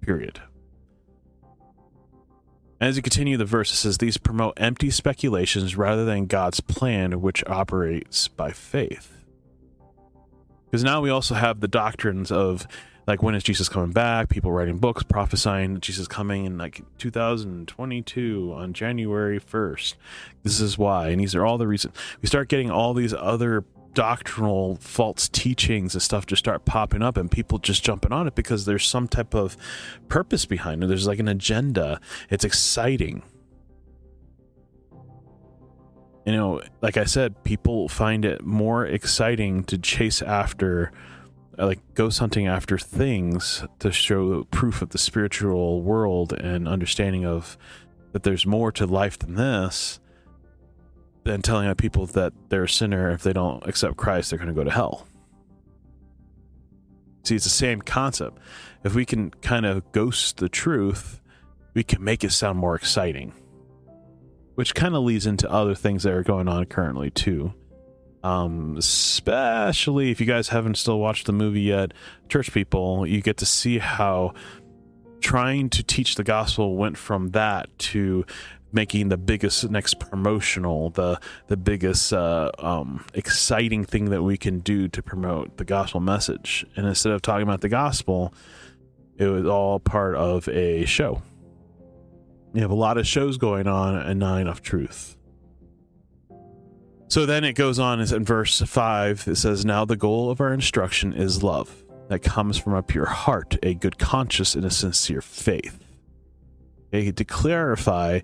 Period. 0.00 0.40
As 2.80 2.96
you 2.96 3.02
continue 3.02 3.36
the 3.36 3.44
verse, 3.44 3.72
it 3.72 3.76
says, 3.76 3.98
These 3.98 4.18
promote 4.18 4.54
empty 4.58 4.90
speculations 4.90 5.76
rather 5.76 6.04
than 6.04 6.26
God's 6.26 6.60
plan, 6.60 7.20
which 7.20 7.42
operates 7.46 8.28
by 8.28 8.52
faith. 8.52 9.24
Because 10.66 10.84
now 10.84 11.00
we 11.00 11.10
also 11.10 11.34
have 11.34 11.60
the 11.60 11.68
doctrines 11.68 12.30
of 12.30 12.66
like 13.06 13.22
when 13.22 13.34
is 13.36 13.44
Jesus 13.44 13.68
coming 13.68 13.92
back? 13.92 14.28
People 14.28 14.50
writing 14.50 14.78
books 14.78 15.04
prophesying 15.04 15.80
Jesus 15.80 16.08
coming 16.08 16.44
in 16.44 16.58
like 16.58 16.82
2022 16.98 18.52
on 18.54 18.72
January 18.72 19.38
1st. 19.40 19.94
This 20.42 20.60
is 20.60 20.76
why, 20.76 21.08
and 21.08 21.20
these 21.20 21.34
are 21.34 21.46
all 21.46 21.56
the 21.56 21.68
reasons. 21.68 21.94
We 22.20 22.26
start 22.26 22.48
getting 22.48 22.70
all 22.70 22.94
these 22.94 23.14
other 23.14 23.64
doctrinal 23.96 24.76
false 24.76 25.26
teachings 25.26 25.94
and 25.94 26.02
stuff 26.02 26.26
just 26.26 26.38
start 26.38 26.66
popping 26.66 27.00
up 27.00 27.16
and 27.16 27.30
people 27.30 27.58
just 27.58 27.82
jumping 27.82 28.12
on 28.12 28.28
it 28.28 28.34
because 28.34 28.66
there's 28.66 28.86
some 28.86 29.08
type 29.08 29.34
of 29.34 29.56
purpose 30.08 30.44
behind 30.44 30.84
it. 30.84 30.86
There's 30.86 31.06
like 31.06 31.18
an 31.18 31.28
agenda. 31.28 31.98
It's 32.28 32.44
exciting. 32.44 33.22
You 36.26 36.32
know, 36.32 36.60
like 36.82 36.98
I 36.98 37.04
said, 37.04 37.42
people 37.42 37.88
find 37.88 38.26
it 38.26 38.44
more 38.44 38.84
exciting 38.84 39.64
to 39.64 39.78
chase 39.78 40.20
after 40.20 40.92
like 41.56 41.80
ghost 41.94 42.18
hunting 42.18 42.46
after 42.46 42.76
things 42.76 43.64
to 43.78 43.90
show 43.90 44.44
proof 44.50 44.82
of 44.82 44.90
the 44.90 44.98
spiritual 44.98 45.80
world 45.80 46.34
and 46.34 46.68
understanding 46.68 47.24
of 47.24 47.56
that 48.12 48.24
there's 48.24 48.44
more 48.44 48.70
to 48.72 48.84
life 48.84 49.18
than 49.18 49.36
this 49.36 50.00
than 51.26 51.42
telling 51.42 51.72
people 51.74 52.06
that 52.06 52.32
they're 52.48 52.64
a 52.64 52.68
sinner 52.68 53.10
if 53.10 53.22
they 53.22 53.32
don't 53.32 53.66
accept 53.66 53.96
Christ 53.96 54.30
they're 54.30 54.38
going 54.38 54.48
to 54.48 54.54
go 54.54 54.64
to 54.64 54.70
hell. 54.70 55.06
See, 57.24 57.34
it's 57.34 57.44
the 57.44 57.50
same 57.50 57.82
concept. 57.82 58.38
If 58.84 58.94
we 58.94 59.04
can 59.04 59.30
kind 59.30 59.66
of 59.66 59.90
ghost 59.92 60.36
the 60.36 60.48
truth, 60.48 61.20
we 61.74 61.82
can 61.82 62.02
make 62.02 62.22
it 62.22 62.30
sound 62.30 62.58
more 62.58 62.76
exciting. 62.76 63.32
Which 64.54 64.74
kind 64.74 64.94
of 64.94 65.02
leads 65.02 65.26
into 65.26 65.50
other 65.50 65.74
things 65.74 66.04
that 66.04 66.12
are 66.12 66.22
going 66.22 66.48
on 66.48 66.64
currently 66.66 67.10
too 67.10 67.52
um, 68.26 68.76
especially 68.76 70.10
if 70.10 70.20
you 70.20 70.26
guys 70.26 70.48
haven't 70.48 70.76
still 70.78 70.98
watched 70.98 71.26
the 71.26 71.32
movie 71.32 71.60
yet, 71.60 71.94
church 72.28 72.52
people, 72.52 73.06
you 73.06 73.20
get 73.20 73.36
to 73.36 73.46
see 73.46 73.78
how 73.78 74.34
trying 75.20 75.70
to 75.70 75.84
teach 75.84 76.16
the 76.16 76.24
gospel 76.24 76.76
went 76.76 76.96
from 76.98 77.28
that 77.28 77.68
to 77.78 78.26
making 78.72 79.08
the 79.08 79.16
biggest 79.16 79.70
next 79.70 79.98
promotional 79.98 80.90
the 80.90 81.18
the 81.46 81.56
biggest 81.56 82.12
uh, 82.12 82.50
um, 82.58 83.04
exciting 83.14 83.84
thing 83.84 84.06
that 84.06 84.22
we 84.22 84.36
can 84.36 84.58
do 84.60 84.88
to 84.88 85.02
promote 85.02 85.56
the 85.56 85.64
gospel 85.64 86.00
message. 86.00 86.66
And 86.76 86.86
instead 86.86 87.12
of 87.12 87.22
talking 87.22 87.44
about 87.44 87.60
the 87.60 87.68
gospel 87.68 88.34
it 89.18 89.26
was 89.26 89.46
all 89.46 89.80
part 89.80 90.14
of 90.14 90.48
a 90.48 90.84
show. 90.84 91.22
You 92.52 92.62
have 92.62 92.70
a 92.70 92.74
lot 92.74 92.98
of 92.98 93.06
shows 93.06 93.38
going 93.38 93.66
on 93.66 93.96
and 93.96 94.20
not 94.20 94.40
enough 94.40 94.62
truth. 94.62 95.16
So 97.08 97.24
then 97.24 97.44
it 97.44 97.52
goes 97.52 97.78
on 97.78 98.00
in 98.00 98.24
verse 98.24 98.60
5 98.60 99.28
it 99.28 99.36
says, 99.36 99.64
Now 99.64 99.84
the 99.84 99.96
goal 99.96 100.30
of 100.30 100.40
our 100.40 100.52
instruction 100.52 101.12
is 101.12 101.42
love 101.42 101.84
that 102.08 102.20
comes 102.20 102.58
from 102.58 102.74
a 102.74 102.82
pure 102.82 103.06
heart, 103.06 103.56
a 103.62 103.74
good 103.74 103.98
conscience, 103.98 104.54
and 104.54 104.64
a 104.64 104.70
sincere 104.70 105.20
faith. 105.20 105.78
Okay, 106.92 107.12
to 107.12 107.24
clarify, 107.24 108.20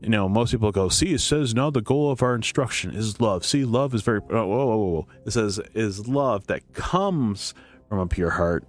you 0.00 0.08
know, 0.08 0.28
most 0.28 0.52
people 0.52 0.70
go, 0.72 0.88
see, 0.88 1.14
it 1.14 1.20
says 1.20 1.54
now 1.54 1.70
the 1.70 1.80
goal 1.80 2.10
of 2.10 2.22
our 2.22 2.34
instruction 2.34 2.94
is 2.94 3.20
love. 3.20 3.44
See, 3.44 3.64
love 3.64 3.94
is 3.94 4.02
very, 4.02 4.20
oh, 4.30 4.46
whoa, 4.46 4.66
whoa, 4.66 4.76
whoa. 4.76 5.08
It 5.26 5.32
says, 5.32 5.60
is 5.74 6.06
love 6.06 6.46
that 6.46 6.72
comes 6.72 7.54
from 7.88 7.98
a 7.98 8.06
pure 8.06 8.30
heart, 8.30 8.64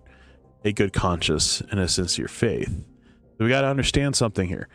a 0.63 0.71
good 0.71 0.93
conscience, 0.93 1.61
and 1.69 1.79
a 1.79 1.87
sincere 1.87 2.27
faith. 2.27 2.69
So 3.37 3.45
we 3.45 3.49
got 3.49 3.61
to 3.61 3.67
understand 3.67 4.15
something 4.15 4.47
here 4.47 4.67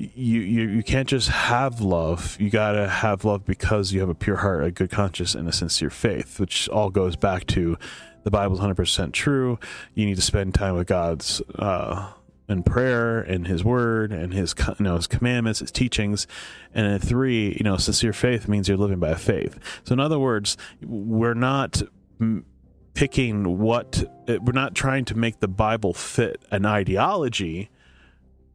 you, 0.00 0.40
you 0.40 0.68
you 0.68 0.82
can't 0.82 1.08
just 1.08 1.28
have 1.28 1.80
love. 1.80 2.36
You 2.40 2.48
gotta 2.48 2.88
have 2.88 3.24
love 3.24 3.44
because 3.44 3.92
you 3.92 4.00
have 4.00 4.08
a 4.08 4.14
pure 4.14 4.36
heart, 4.36 4.64
a 4.64 4.70
good 4.70 4.90
conscience, 4.90 5.34
and 5.34 5.46
a 5.48 5.52
sincere 5.52 5.90
faith, 5.90 6.40
which 6.40 6.68
all 6.70 6.90
goes 6.90 7.16
back 7.16 7.46
to 7.48 7.76
the 8.22 8.30
Bible's 8.30 8.60
hundred 8.60 8.76
percent 8.76 9.12
true. 9.12 9.58
You 9.94 10.06
need 10.06 10.16
to 10.16 10.22
spend 10.22 10.54
time 10.54 10.74
with 10.74 10.86
God's 10.86 11.42
uh, 11.58 12.12
in 12.50 12.64
prayer 12.64 13.20
and 13.20 13.46
His 13.46 13.64
Word 13.64 14.12
and 14.12 14.34
His 14.34 14.54
you 14.58 14.84
know 14.84 14.96
His 14.96 15.06
commandments, 15.06 15.60
His 15.60 15.70
teachings, 15.70 16.26
and 16.74 16.86
then 16.86 16.98
three, 16.98 17.56
you 17.56 17.64
know, 17.64 17.76
sincere 17.76 18.12
faith 18.12 18.48
means 18.48 18.68
you're 18.68 18.76
living 18.76 18.98
by 18.98 19.10
a 19.10 19.16
faith. 19.16 19.58
So 19.84 19.92
in 19.92 20.00
other 20.00 20.18
words, 20.18 20.56
we're 20.82 21.34
not 21.34 21.82
picking 22.94 23.58
what 23.58 24.04
eh, 24.28 24.38
we're 24.42 24.52
not 24.52 24.74
trying 24.74 25.04
to 25.06 25.16
make 25.16 25.40
the 25.40 25.48
Bible 25.48 25.94
fit 25.94 26.42
an 26.50 26.66
ideology. 26.66 27.70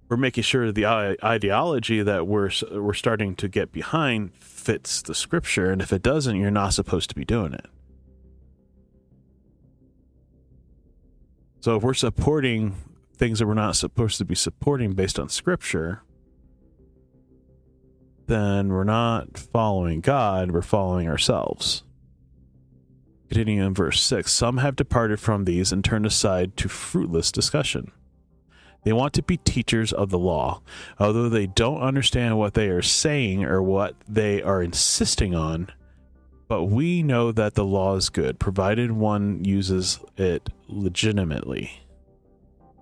We're 0.10 0.18
making 0.18 0.44
sure 0.44 0.72
the 0.72 0.86
ideology 1.24 2.04
that 2.04 2.28
we're 2.28 2.52
we're 2.72 2.94
starting 2.94 3.36
to 3.38 3.48
get 3.48 3.72
behind 3.72 4.36
fits 4.36 5.02
the 5.02 5.16
scripture. 5.16 5.72
And 5.72 5.82
if 5.82 5.92
it 5.92 6.04
doesn't 6.04 6.36
you're 6.36 6.52
not 6.52 6.74
supposed 6.74 7.10
to 7.10 7.16
be 7.16 7.26
doing 7.26 7.54
it. 7.54 7.66
So 11.62 11.78
if 11.78 11.82
we're 11.82 11.96
supporting 11.96 12.76
things 13.16 13.40
that 13.40 13.48
we're 13.48 13.54
not 13.54 13.76
supposed 13.76 14.18
to 14.18 14.26
be 14.26 14.36
supporting 14.36 14.94
based 14.94 15.20
on 15.20 15.30
scripture 15.30 16.02
then 18.28 18.70
we're 18.70 18.84
not 18.84 19.38
following 19.38 20.02
God 20.02 20.52
we're 20.52 20.62
following 20.62 21.08
ourselves 21.08 21.84
continuing 23.30 23.66
in 23.66 23.74
verse 23.74 24.02
6 24.02 24.32
some 24.32 24.58
have 24.58 24.76
departed 24.76 25.20
from 25.20 25.46
these 25.46 25.72
and 25.72 25.84
turned 25.84 26.06
aside 26.06 26.58
to 26.58 26.70
fruitless 26.70 27.32
discussion 27.32 27.92
they 28.86 28.94
want 28.94 29.14
to 29.14 29.24
be 29.24 29.38
teachers 29.38 29.92
of 29.92 30.12
the 30.12 30.20
law, 30.20 30.62
although 31.00 31.28
they 31.28 31.48
don't 31.48 31.82
understand 31.82 32.38
what 32.38 32.54
they 32.54 32.70
are 32.70 32.84
saying 32.84 33.44
or 33.44 33.62
what 33.62 33.96
they 34.08 34.44
are 34.44 34.62
insisting 34.62 35.34
on. 35.34 35.70
But 36.48 36.66
we 36.66 37.02
know 37.02 37.32
that 37.32 37.56
the 37.56 37.66
law 37.66 37.96
is 37.96 38.10
good, 38.10 38.40
provided 38.40 38.92
one 38.92 39.44
uses 39.44 40.00
it 40.18 40.50
legitimately. 40.68 41.82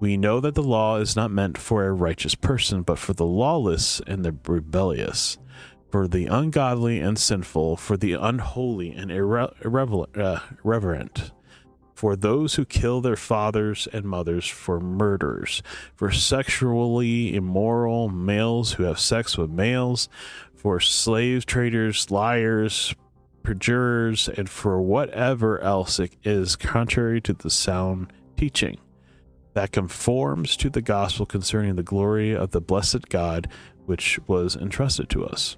We 0.03 0.17
know 0.17 0.41
that 0.41 0.53
the 0.53 0.61
law 0.61 0.97
is 0.97 1.15
not 1.15 1.31
meant 1.31 1.57
for 1.57 1.85
a 1.85 1.93
righteous 1.93 2.35
person, 2.35 2.81
but 2.81 2.99
for 2.99 3.13
the 3.13 3.25
lawless 3.25 4.01
and 4.05 4.25
the 4.25 4.35
rebellious, 4.45 5.37
for 5.89 6.09
the 6.09 6.25
ungodly 6.25 6.99
and 6.99 7.17
sinful, 7.17 7.77
for 7.77 7.95
the 7.95 8.11
unholy 8.11 8.91
and 8.91 9.09
irre- 9.09 9.53
irreverent. 9.63 10.17
Uh, 10.17 10.39
irreverent 10.61 11.31
for 11.95 12.17
those 12.17 12.55
who 12.55 12.65
kill 12.65 12.99
their 12.99 13.15
fathers 13.15 13.87
and 13.93 14.03
mothers, 14.03 14.45
for 14.45 14.81
murderers, 14.81 15.63
for 15.95 16.11
sexually 16.11 17.33
immoral 17.33 18.09
males 18.09 18.73
who 18.73 18.83
have 18.83 18.99
sex 18.99 19.37
with 19.37 19.51
males, 19.51 20.09
for 20.53 20.81
slave 20.81 21.45
traders, 21.45 22.11
liars, 22.11 22.93
perjurers, 23.41 24.27
and 24.27 24.49
for 24.49 24.81
whatever 24.81 25.61
else 25.61 25.97
it 25.97 26.13
is 26.25 26.57
contrary 26.57 27.21
to 27.21 27.31
the 27.31 27.49
sound 27.49 28.11
teaching 28.35 28.77
that 29.53 29.71
conforms 29.71 30.57
to 30.57 30.69
the 30.69 30.81
gospel 30.81 31.25
concerning 31.25 31.75
the 31.75 31.83
glory 31.83 32.35
of 32.35 32.51
the 32.51 32.61
blessed 32.61 33.09
God 33.09 33.47
which 33.85 34.19
was 34.27 34.55
entrusted 34.55 35.09
to 35.09 35.25
us. 35.25 35.57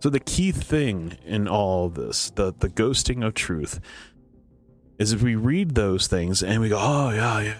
So 0.00 0.10
the 0.10 0.20
key 0.20 0.50
thing 0.50 1.16
in 1.24 1.46
all 1.46 1.88
this, 1.88 2.30
the 2.30 2.52
the 2.52 2.68
ghosting 2.68 3.24
of 3.24 3.34
truth, 3.34 3.80
is 4.98 5.12
if 5.12 5.22
we 5.22 5.36
read 5.36 5.74
those 5.74 6.08
things 6.08 6.42
and 6.42 6.60
we 6.60 6.68
go, 6.68 6.78
oh, 6.80 7.10
yeah, 7.10 7.40
yeah. 7.40 7.56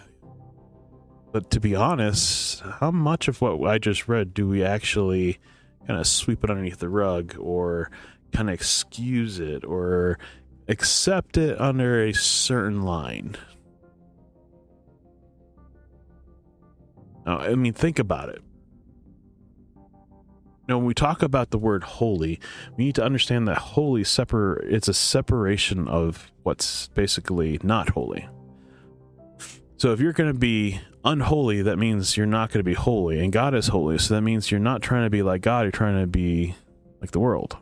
But 1.31 1.51
to 1.53 1.61
be 1.61 1.75
honest, 1.75 2.61
how 2.81 2.91
much 2.91 3.29
of 3.29 3.41
what 3.41 3.65
I 3.65 3.79
just 3.79 4.09
read 4.09 4.35
do 4.35 4.49
we 4.49 4.63
actually 4.63 5.39
kind 5.87 5.99
of 5.99 6.07
sweep 6.07 6.45
it 6.45 6.51
underneath 6.51 6.79
the 6.79 6.89
rug 6.89 7.37
or 7.39 7.91
kind 8.33 8.49
of 8.49 8.55
excuse 8.55 9.39
it 9.39 9.65
or 9.65 10.19
accept 10.69 11.37
it 11.37 11.61
under 11.61 12.05
a 12.05 12.13
certain 12.13 12.83
line? 12.83 13.37
Now, 17.27 17.39
I 17.39 17.55
mean, 17.55 17.73
think 17.73 17.99
about 17.99 18.29
it. 18.29 18.43
Now, 20.69 20.79
when 20.79 20.87
we 20.87 20.95
talk 20.95 21.23
about 21.23 21.51
the 21.51 21.59
word 21.59 21.83
holy, 21.83 22.41
we 22.77 22.85
need 22.85 22.95
to 22.95 23.05
understand 23.05 23.49
that 23.49 23.59
holy 23.59 24.05
separ- 24.05 24.63
it's 24.65 24.89
a 24.89 24.95
separation 24.95 25.89
of 25.89 26.31
what's 26.45 26.89
basically 26.89 27.59
not 27.63 27.91
holy. 27.91 28.29
So 29.77 29.93
if 29.93 29.99
you're 29.99 30.13
going 30.13 30.33
to 30.33 30.39
be 30.39 30.81
unholy, 31.05 31.63
that 31.63 31.77
means 31.77 32.17
you're 32.17 32.27
not 32.27 32.51
going 32.51 32.61
to 32.61 32.65
be 32.65 32.75
holy, 32.75 33.19
and 33.19 33.33
God 33.33 33.55
is 33.55 33.69
holy. 33.69 33.99
So 33.99 34.15
that 34.15 34.23
means 34.23 34.51
you're 34.51 34.61
not 34.61 34.83
trying 34.83 35.05
to 35.05 35.11
be 35.11 35.23
like 35.23 35.43
God, 35.43 35.63
you're 35.63 35.73
trying 35.73 36.01
to 36.01 36.07
be 36.07 36.55
like 37.01 37.11
the 37.11 37.19
world. 37.19 37.57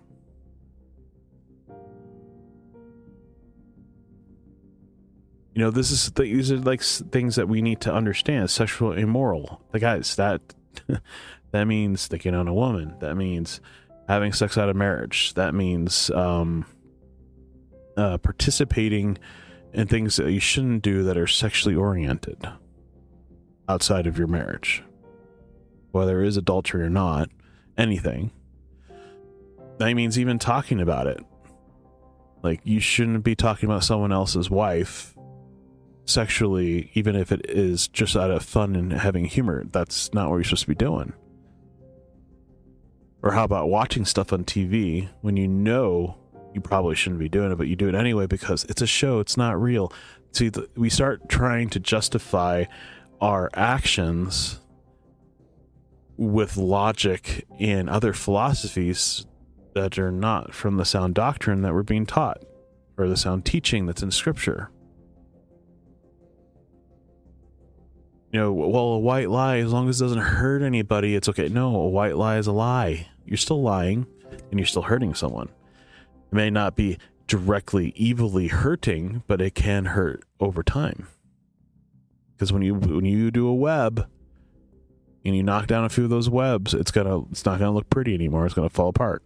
You 5.54 5.62
know, 5.62 5.70
this 5.70 5.90
is 5.90 6.10
these 6.12 6.52
are 6.52 6.58
like 6.58 6.82
things 6.82 7.36
that 7.36 7.48
we 7.48 7.60
need 7.60 7.80
to 7.82 7.92
understand. 7.92 8.50
Sexual 8.50 8.92
immoral, 8.92 9.62
the 9.72 9.80
guys 9.80 10.14
that 10.16 10.40
that 11.50 11.64
means 11.64 12.02
sticking 12.02 12.34
on 12.34 12.46
a 12.46 12.54
woman. 12.54 12.94
That 13.00 13.16
means 13.16 13.60
having 14.08 14.32
sex 14.32 14.56
out 14.56 14.68
of 14.68 14.76
marriage. 14.76 15.34
That 15.34 15.54
means 15.54 16.10
um, 16.10 16.66
uh, 17.96 18.18
participating 18.18 19.18
in 19.72 19.86
things 19.86 20.16
that 20.16 20.30
you 20.30 20.40
shouldn't 20.40 20.82
do 20.82 21.02
that 21.04 21.16
are 21.16 21.26
sexually 21.26 21.74
oriented 21.74 22.48
outside 23.68 24.06
of 24.06 24.18
your 24.18 24.26
marriage, 24.26 24.82
whether 25.92 26.22
it 26.22 26.28
is 26.28 26.36
adultery 26.36 26.82
or 26.82 26.90
not, 26.90 27.28
anything. 27.78 28.32
That 29.78 29.92
means 29.94 30.18
even 30.18 30.38
talking 30.38 30.80
about 30.80 31.06
it. 31.06 31.24
Like, 32.42 32.60
you 32.64 32.80
shouldn't 32.80 33.22
be 33.22 33.34
talking 33.34 33.68
about 33.68 33.84
someone 33.84 34.12
else's 34.12 34.50
wife 34.50 35.14
sexually, 36.04 36.90
even 36.94 37.16
if 37.16 37.32
it 37.32 37.48
is 37.48 37.88
just 37.88 38.16
out 38.16 38.30
of 38.30 38.42
fun 38.42 38.76
and 38.76 38.92
having 38.92 39.24
humor. 39.24 39.64
That's 39.70 40.12
not 40.12 40.30
what 40.30 40.36
you're 40.36 40.44
supposed 40.44 40.62
to 40.62 40.68
be 40.68 40.74
doing. 40.74 41.12
Or 43.22 43.32
how 43.32 43.44
about 43.44 43.68
watching 43.68 44.04
stuff 44.04 44.32
on 44.32 44.44
TV 44.44 45.08
when 45.20 45.36
you 45.36 45.46
know 45.46 46.16
you 46.54 46.60
probably 46.60 46.94
shouldn't 46.94 47.20
be 47.20 47.28
doing 47.28 47.52
it, 47.52 47.56
but 47.56 47.68
you 47.68 47.76
do 47.76 47.88
it 47.88 47.94
anyway 47.94 48.26
because 48.26 48.64
it's 48.64 48.82
a 48.82 48.86
show, 48.86 49.20
it's 49.20 49.36
not 49.36 49.60
real. 49.60 49.92
See, 50.32 50.50
we 50.76 50.88
start 50.88 51.28
trying 51.28 51.70
to 51.70 51.80
justify 51.80 52.64
our 53.20 53.50
actions 53.54 54.60
with 56.16 56.56
logic 56.56 57.46
and 57.58 57.88
other 57.88 58.12
philosophies 58.12 59.26
that 59.74 59.98
are 59.98 60.12
not 60.12 60.54
from 60.54 60.76
the 60.76 60.84
sound 60.84 61.14
doctrine 61.14 61.62
that 61.62 61.72
we're 61.72 61.82
being 61.82 62.06
taught 62.06 62.42
or 62.96 63.08
the 63.08 63.16
sound 63.16 63.44
teaching 63.44 63.86
that's 63.86 64.02
in 64.02 64.10
scripture. 64.10 64.70
You 68.32 68.40
know, 68.40 68.52
well, 68.52 68.84
a 68.84 68.98
white 68.98 69.28
lie, 69.28 69.58
as 69.58 69.72
long 69.72 69.88
as 69.88 70.00
it 70.00 70.04
doesn't 70.04 70.18
hurt 70.18 70.62
anybody, 70.62 71.16
it's 71.16 71.28
okay. 71.28 71.48
No, 71.48 71.74
a 71.74 71.88
white 71.88 72.16
lie 72.16 72.38
is 72.38 72.46
a 72.46 72.52
lie. 72.52 73.08
You're 73.24 73.36
still 73.36 73.60
lying 73.60 74.06
and 74.50 74.58
you're 74.58 74.66
still 74.66 74.82
hurting 74.82 75.14
someone. 75.14 75.48
It 75.48 76.34
may 76.34 76.50
not 76.50 76.76
be 76.76 76.98
directly 77.26 77.92
evilly 78.00 78.48
hurting, 78.48 79.24
but 79.26 79.40
it 79.40 79.54
can 79.54 79.86
hurt 79.86 80.22
over 80.38 80.62
time. 80.62 81.08
Because 82.32 82.52
when 82.52 82.62
you 82.62 82.74
when 82.74 83.04
you 83.04 83.30
do 83.30 83.48
a 83.48 83.54
web 83.54 84.08
and 85.24 85.36
you 85.36 85.42
knock 85.42 85.66
down 85.66 85.84
a 85.84 85.88
few 85.88 86.04
of 86.04 86.10
those 86.10 86.30
webs, 86.30 86.72
it's 86.72 86.90
gonna 86.90 87.22
it's 87.30 87.44
not 87.44 87.58
gonna 87.58 87.72
look 87.72 87.90
pretty 87.90 88.14
anymore. 88.14 88.46
It's 88.46 88.54
gonna 88.54 88.70
fall 88.70 88.88
apart. 88.88 89.22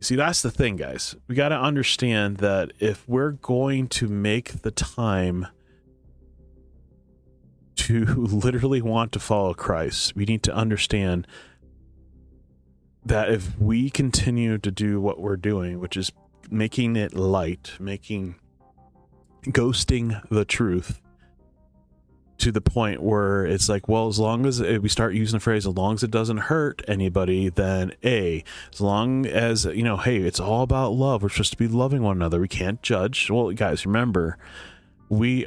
See, 0.00 0.16
that's 0.16 0.42
the 0.42 0.50
thing, 0.50 0.76
guys. 0.76 1.16
We 1.26 1.34
got 1.34 1.48
to 1.48 1.58
understand 1.58 2.36
that 2.36 2.72
if 2.78 3.08
we're 3.08 3.32
going 3.32 3.88
to 3.88 4.08
make 4.08 4.62
the 4.62 4.70
time 4.70 5.48
to 7.86 8.04
literally 8.16 8.82
want 8.82 9.12
to 9.12 9.20
follow 9.20 9.54
Christ, 9.54 10.16
we 10.16 10.24
need 10.24 10.42
to 10.44 10.54
understand 10.54 11.26
that 13.04 13.30
if 13.30 13.56
we 13.60 13.90
continue 13.90 14.58
to 14.58 14.70
do 14.72 15.00
what 15.00 15.20
we're 15.20 15.36
doing, 15.36 15.78
which 15.78 15.96
is 15.96 16.10
making 16.50 16.96
it 16.96 17.14
light, 17.14 17.74
making 17.78 18.34
ghosting 19.44 20.20
the 20.28 20.44
truth 20.44 21.00
to 22.38 22.50
the 22.50 22.60
point 22.60 23.00
where 23.00 23.46
it's 23.46 23.68
like, 23.68 23.88
well, 23.88 24.08
as 24.08 24.18
long 24.18 24.44
as 24.44 24.60
we 24.60 24.88
start 24.88 25.14
using 25.14 25.36
the 25.36 25.40
phrase, 25.40 25.64
as 25.64 25.74
long 25.76 25.94
as 25.94 26.02
it 26.02 26.10
doesn't 26.10 26.36
hurt 26.36 26.82
anybody, 26.88 27.48
then 27.48 27.92
A, 28.04 28.42
as 28.72 28.80
long 28.80 29.26
as, 29.26 29.64
you 29.64 29.84
know, 29.84 29.96
hey, 29.96 30.16
it's 30.18 30.40
all 30.40 30.62
about 30.62 30.90
love. 30.90 31.22
We're 31.22 31.28
supposed 31.28 31.52
to 31.52 31.56
be 31.56 31.68
loving 31.68 32.02
one 32.02 32.16
another. 32.16 32.40
We 32.40 32.48
can't 32.48 32.82
judge. 32.82 33.30
Well, 33.30 33.52
guys, 33.52 33.86
remember, 33.86 34.38
we 35.08 35.46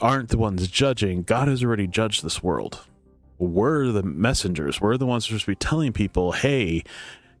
aren't 0.00 0.28
the 0.30 0.38
ones 0.38 0.68
judging. 0.68 1.22
God 1.22 1.48
has 1.48 1.64
already 1.64 1.86
judged 1.86 2.24
this 2.24 2.42
world. 2.42 2.86
We're 3.38 3.88
the 3.88 4.02
messengers. 4.02 4.80
We're 4.80 4.96
the 4.96 5.06
ones 5.06 5.26
who 5.26 5.34
are 5.34 5.38
supposed 5.38 5.60
to 5.60 5.64
be 5.64 5.68
telling 5.68 5.92
people, 5.92 6.32
hey, 6.32 6.84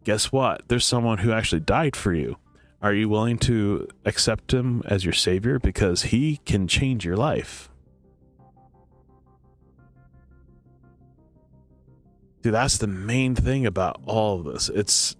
guess 0.04 0.30
what? 0.30 0.62
There's 0.68 0.84
someone 0.84 1.18
who 1.18 1.32
actually 1.32 1.60
died 1.60 1.96
for 1.96 2.12
you. 2.12 2.36
Are 2.82 2.92
you 2.92 3.08
willing 3.08 3.38
to 3.38 3.88
accept 4.04 4.52
him 4.52 4.82
as 4.86 5.04
your 5.04 5.14
savior? 5.14 5.58
Because 5.58 6.02
he 6.02 6.36
can 6.44 6.68
change 6.68 7.04
your 7.04 7.16
life. 7.16 7.70
See, 12.44 12.50
that's 12.50 12.78
the 12.78 12.86
main 12.86 13.34
thing 13.34 13.66
about 13.66 14.00
all 14.06 14.38
of 14.38 14.44
this. 14.44 14.68
It's 14.68 15.16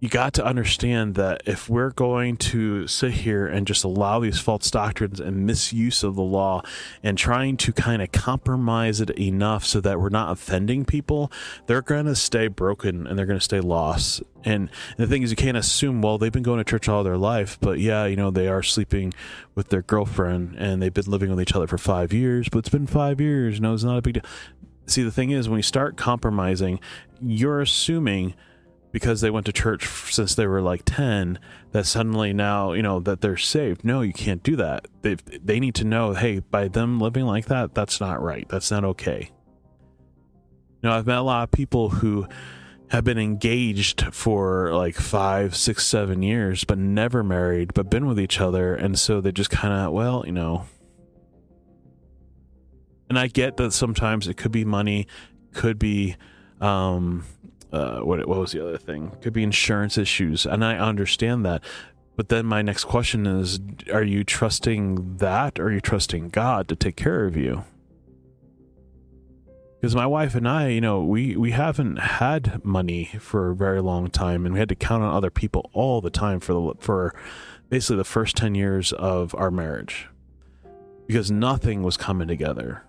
you 0.00 0.08
got 0.08 0.32
to 0.32 0.44
understand 0.44 1.14
that 1.16 1.42
if 1.44 1.68
we're 1.68 1.90
going 1.90 2.34
to 2.34 2.86
sit 2.86 3.12
here 3.12 3.46
and 3.46 3.66
just 3.66 3.84
allow 3.84 4.18
these 4.18 4.40
false 4.40 4.70
doctrines 4.70 5.20
and 5.20 5.44
misuse 5.44 6.02
of 6.02 6.16
the 6.16 6.22
law 6.22 6.62
and 7.02 7.18
trying 7.18 7.58
to 7.58 7.70
kind 7.70 8.00
of 8.00 8.10
compromise 8.10 9.02
it 9.02 9.10
enough 9.10 9.62
so 9.62 9.78
that 9.82 10.00
we're 10.00 10.08
not 10.08 10.32
offending 10.32 10.86
people, 10.86 11.30
they're 11.66 11.82
going 11.82 12.06
to 12.06 12.16
stay 12.16 12.48
broken 12.48 13.06
and 13.06 13.18
they're 13.18 13.26
going 13.26 13.38
to 13.38 13.44
stay 13.44 13.60
lost. 13.60 14.22
And 14.42 14.70
the 14.96 15.06
thing 15.06 15.22
is, 15.22 15.30
you 15.30 15.36
can't 15.36 15.58
assume, 15.58 16.00
well, 16.00 16.16
they've 16.16 16.32
been 16.32 16.42
going 16.42 16.58
to 16.58 16.64
church 16.64 16.88
all 16.88 17.04
their 17.04 17.18
life, 17.18 17.58
but 17.60 17.78
yeah, 17.78 18.06
you 18.06 18.16
know, 18.16 18.30
they 18.30 18.48
are 18.48 18.62
sleeping 18.62 19.12
with 19.54 19.68
their 19.68 19.82
girlfriend 19.82 20.56
and 20.56 20.80
they've 20.80 20.94
been 20.94 21.10
living 21.10 21.28
with 21.28 21.42
each 21.42 21.54
other 21.54 21.66
for 21.66 21.76
five 21.76 22.10
years, 22.10 22.48
but 22.48 22.60
it's 22.60 22.70
been 22.70 22.86
five 22.86 23.20
years. 23.20 23.60
Know, 23.60 23.74
it's 23.74 23.84
not 23.84 23.98
a 23.98 24.02
big 24.02 24.14
deal. 24.14 24.22
See, 24.86 25.02
the 25.02 25.12
thing 25.12 25.30
is, 25.30 25.46
when 25.46 25.58
you 25.58 25.62
start 25.62 25.98
compromising, 25.98 26.80
you're 27.20 27.60
assuming 27.60 28.34
because 28.92 29.20
they 29.20 29.30
went 29.30 29.46
to 29.46 29.52
church 29.52 29.86
since 30.12 30.34
they 30.34 30.46
were 30.46 30.60
like 30.60 30.82
10 30.84 31.38
that 31.72 31.86
suddenly 31.86 32.32
now 32.32 32.72
you 32.72 32.82
know 32.82 33.00
that 33.00 33.20
they're 33.20 33.36
saved. 33.36 33.84
No 33.84 34.00
you 34.00 34.12
can't 34.12 34.42
do 34.42 34.56
that. 34.56 34.88
They 35.02 35.14
they 35.14 35.60
need 35.60 35.74
to 35.76 35.84
know 35.84 36.14
hey 36.14 36.40
by 36.40 36.68
them 36.68 36.98
living 36.98 37.26
like 37.26 37.46
that 37.46 37.74
that's 37.74 38.00
not 38.00 38.22
right. 38.22 38.48
That's 38.48 38.70
not 38.70 38.84
okay. 38.84 39.30
You 40.82 40.88
know 40.88 40.92
i've 40.92 41.06
met 41.06 41.18
a 41.18 41.22
lot 41.22 41.44
of 41.44 41.50
people 41.52 41.90
who 41.90 42.26
have 42.88 43.04
been 43.04 43.18
engaged 43.18 44.12
for 44.12 44.74
like 44.74 44.96
five 44.96 45.54
six 45.54 45.86
seven 45.86 46.22
years 46.22 46.64
but 46.64 46.76
never 46.78 47.22
married 47.22 47.72
but 47.74 47.88
been 47.88 48.06
with 48.06 48.18
each 48.18 48.40
other 48.40 48.74
and 48.74 48.98
so 48.98 49.20
they 49.20 49.30
just 49.30 49.50
kind 49.50 49.72
of 49.72 49.92
well 49.92 50.24
you 50.26 50.32
know. 50.32 50.66
And 53.08 53.18
i 53.18 53.26
get 53.26 53.56
that 53.58 53.72
sometimes 53.72 54.26
it 54.28 54.34
could 54.34 54.52
be 54.52 54.64
money 54.64 55.06
could 55.52 55.78
be 55.78 56.16
um 56.60 57.24
uh, 57.72 58.00
what 58.00 58.26
what 58.26 58.38
was 58.38 58.52
the 58.52 58.66
other 58.66 58.78
thing? 58.78 59.16
Could 59.20 59.32
be 59.32 59.42
insurance 59.42 59.96
issues, 59.96 60.46
and 60.46 60.64
I 60.64 60.76
understand 60.76 61.44
that. 61.46 61.62
But 62.16 62.28
then 62.28 62.46
my 62.46 62.62
next 62.62 62.84
question 62.84 63.26
is: 63.26 63.60
Are 63.92 64.02
you 64.02 64.24
trusting 64.24 65.16
that, 65.18 65.58
or 65.58 65.66
are 65.66 65.72
you 65.72 65.80
trusting 65.80 66.30
God 66.30 66.68
to 66.68 66.76
take 66.76 66.96
care 66.96 67.24
of 67.24 67.36
you? 67.36 67.64
Because 69.80 69.94
my 69.94 70.06
wife 70.06 70.34
and 70.34 70.46
I, 70.46 70.68
you 70.68 70.80
know, 70.80 71.02
we 71.02 71.36
we 71.36 71.52
haven't 71.52 71.96
had 71.96 72.64
money 72.64 73.04
for 73.20 73.50
a 73.50 73.56
very 73.56 73.80
long 73.80 74.10
time, 74.10 74.44
and 74.44 74.52
we 74.52 74.58
had 74.58 74.68
to 74.70 74.74
count 74.74 75.04
on 75.04 75.14
other 75.14 75.30
people 75.30 75.70
all 75.72 76.00
the 76.00 76.10
time 76.10 76.40
for 76.40 76.52
the 76.52 76.74
for 76.80 77.14
basically 77.68 77.96
the 77.96 78.04
first 78.04 78.36
ten 78.36 78.56
years 78.56 78.92
of 78.92 79.34
our 79.36 79.50
marriage, 79.50 80.08
because 81.06 81.30
nothing 81.30 81.84
was 81.84 81.96
coming 81.96 82.26
together. 82.26 82.82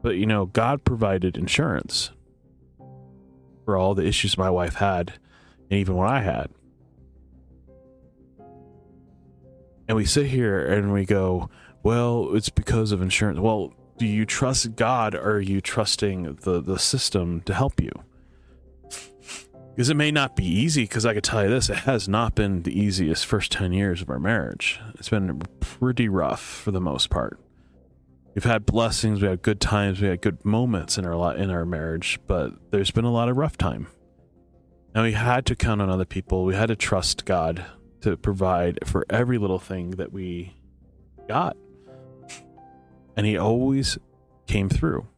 But 0.00 0.16
you 0.16 0.26
know, 0.26 0.46
God 0.46 0.84
provided 0.84 1.36
insurance 1.36 2.12
for 3.68 3.76
all 3.76 3.94
the 3.94 4.06
issues 4.06 4.38
my 4.38 4.48
wife 4.48 4.76
had 4.76 5.12
and 5.70 5.78
even 5.78 5.94
what 5.94 6.08
I 6.08 6.22
had. 6.22 6.48
And 9.86 9.94
we 9.94 10.06
sit 10.06 10.24
here 10.24 10.64
and 10.64 10.90
we 10.90 11.04
go, 11.04 11.50
well, 11.82 12.34
it's 12.34 12.48
because 12.48 12.92
of 12.92 13.02
insurance. 13.02 13.38
Well, 13.38 13.74
do 13.98 14.06
you 14.06 14.24
trust 14.24 14.74
God 14.74 15.14
or 15.14 15.32
are 15.32 15.40
you 15.40 15.60
trusting 15.60 16.36
the, 16.44 16.62
the 16.62 16.78
system 16.78 17.42
to 17.42 17.52
help 17.52 17.78
you? 17.78 17.92
Because 19.74 19.90
it 19.90 19.96
may 19.96 20.12
not 20.12 20.34
be 20.34 20.46
easy, 20.46 20.84
because 20.84 21.04
I 21.04 21.12
could 21.12 21.24
tell 21.24 21.44
you 21.44 21.50
this, 21.50 21.68
it 21.68 21.80
has 21.80 22.08
not 22.08 22.34
been 22.34 22.62
the 22.62 22.72
easiest 22.72 23.26
first 23.26 23.52
10 23.52 23.74
years 23.74 24.00
of 24.00 24.08
our 24.08 24.18
marriage. 24.18 24.80
It's 24.94 25.10
been 25.10 25.42
pretty 25.60 26.08
rough 26.08 26.40
for 26.40 26.70
the 26.70 26.80
most 26.80 27.10
part. 27.10 27.38
We've 28.38 28.44
had 28.44 28.64
blessings, 28.64 29.20
we 29.20 29.26
had 29.26 29.42
good 29.42 29.60
times, 29.60 30.00
we 30.00 30.06
had 30.06 30.22
good 30.22 30.44
moments 30.44 30.96
in 30.96 31.04
our 31.04 31.34
in 31.34 31.50
our 31.50 31.64
marriage, 31.64 32.20
but 32.28 32.52
there's 32.70 32.92
been 32.92 33.04
a 33.04 33.10
lot 33.10 33.28
of 33.28 33.36
rough 33.36 33.58
time. 33.58 33.88
And 34.94 35.02
we 35.02 35.10
had 35.10 35.44
to 35.46 35.56
count 35.56 35.82
on 35.82 35.90
other 35.90 36.04
people. 36.04 36.44
We 36.44 36.54
had 36.54 36.66
to 36.66 36.76
trust 36.76 37.24
God 37.24 37.66
to 38.02 38.16
provide 38.16 38.78
for 38.86 39.04
every 39.10 39.38
little 39.38 39.58
thing 39.58 39.90
that 39.92 40.12
we 40.12 40.54
got. 41.26 41.56
And 43.16 43.26
he 43.26 43.36
always 43.36 43.98
came 44.46 44.68
through. 44.68 45.08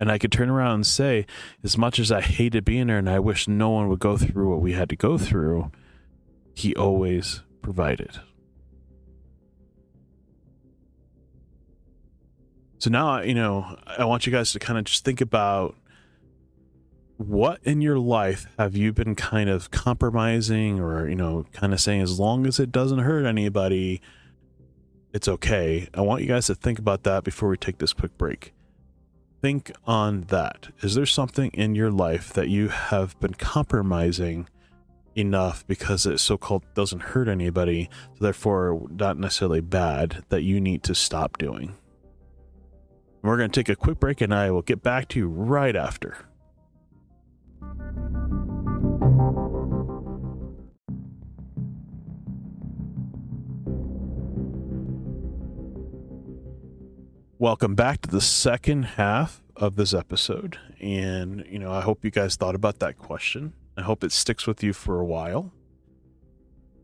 And 0.00 0.10
I 0.10 0.16
could 0.16 0.32
turn 0.32 0.48
around 0.48 0.72
and 0.76 0.86
say, 0.86 1.26
as 1.62 1.76
much 1.76 1.98
as 1.98 2.10
I 2.10 2.22
hated 2.22 2.64
being 2.64 2.86
there 2.86 2.96
and 2.96 3.10
I 3.10 3.18
wish 3.18 3.46
no 3.46 3.68
one 3.68 3.90
would 3.90 4.00
go 4.00 4.16
through 4.16 4.48
what 4.48 4.62
we 4.62 4.72
had 4.72 4.88
to 4.88 4.96
go 4.96 5.18
through, 5.18 5.70
he 6.54 6.74
always 6.74 7.42
provided. 7.60 8.20
So 12.78 12.90
now, 12.90 13.20
you 13.20 13.34
know, 13.34 13.76
I 13.86 14.04
want 14.04 14.24
you 14.26 14.32
guys 14.32 14.52
to 14.52 14.58
kind 14.58 14.78
of 14.78 14.84
just 14.84 15.04
think 15.04 15.20
about 15.20 15.74
what 17.16 17.58
in 17.64 17.80
your 17.80 17.98
life 17.98 18.46
have 18.56 18.76
you 18.76 18.92
been 18.92 19.16
kind 19.16 19.50
of 19.50 19.72
compromising 19.72 20.78
or, 20.78 21.08
you 21.08 21.16
know, 21.16 21.44
kind 21.52 21.72
of 21.72 21.80
saying, 21.80 22.02
as 22.02 22.20
long 22.20 22.46
as 22.46 22.60
it 22.60 22.70
doesn't 22.70 23.00
hurt 23.00 23.26
anybody, 23.26 24.00
it's 25.12 25.26
okay. 25.26 25.88
I 25.92 26.02
want 26.02 26.22
you 26.22 26.28
guys 26.28 26.46
to 26.46 26.54
think 26.54 26.78
about 26.78 27.02
that 27.02 27.24
before 27.24 27.48
we 27.48 27.56
take 27.56 27.78
this 27.78 27.92
quick 27.92 28.16
break. 28.16 28.54
Think 29.42 29.72
on 29.84 30.22
that. 30.28 30.68
Is 30.80 30.94
there 30.94 31.06
something 31.06 31.50
in 31.54 31.74
your 31.74 31.90
life 31.90 32.32
that 32.34 32.48
you 32.48 32.68
have 32.68 33.18
been 33.18 33.34
compromising 33.34 34.48
enough 35.16 35.66
because 35.66 36.06
it 36.06 36.18
so 36.18 36.36
called 36.36 36.62
doesn't 36.74 37.00
hurt 37.00 37.26
anybody, 37.26 37.90
so 38.14 38.24
therefore 38.24 38.86
not 38.90 39.18
necessarily 39.18 39.60
bad, 39.60 40.24
that 40.28 40.42
you 40.42 40.60
need 40.60 40.84
to 40.84 40.94
stop 40.94 41.38
doing? 41.38 41.74
We're 43.22 43.36
going 43.36 43.50
to 43.50 43.60
take 43.60 43.68
a 43.68 43.76
quick 43.76 43.98
break 43.98 44.20
and 44.20 44.32
I 44.32 44.50
will 44.50 44.62
get 44.62 44.82
back 44.82 45.08
to 45.08 45.18
you 45.18 45.28
right 45.28 45.74
after. 45.74 46.16
Welcome 57.40 57.74
back 57.74 58.02
to 58.02 58.08
the 58.08 58.20
second 58.20 58.84
half 58.84 59.42
of 59.56 59.76
this 59.76 59.94
episode. 59.94 60.58
And, 60.80 61.44
you 61.48 61.58
know, 61.58 61.72
I 61.72 61.80
hope 61.80 62.04
you 62.04 62.10
guys 62.10 62.36
thought 62.36 62.54
about 62.54 62.78
that 62.80 62.98
question. 62.98 63.52
I 63.76 63.82
hope 63.82 64.02
it 64.04 64.12
sticks 64.12 64.46
with 64.46 64.62
you 64.62 64.72
for 64.72 65.00
a 65.00 65.04
while. 65.04 65.52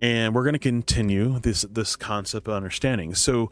And 0.02 0.34
we're 0.34 0.42
going 0.44 0.54
to 0.54 0.58
continue 0.58 1.38
this 1.38 1.62
this 1.62 1.96
concept 1.96 2.46
of 2.48 2.54
understanding. 2.54 3.14
So 3.14 3.50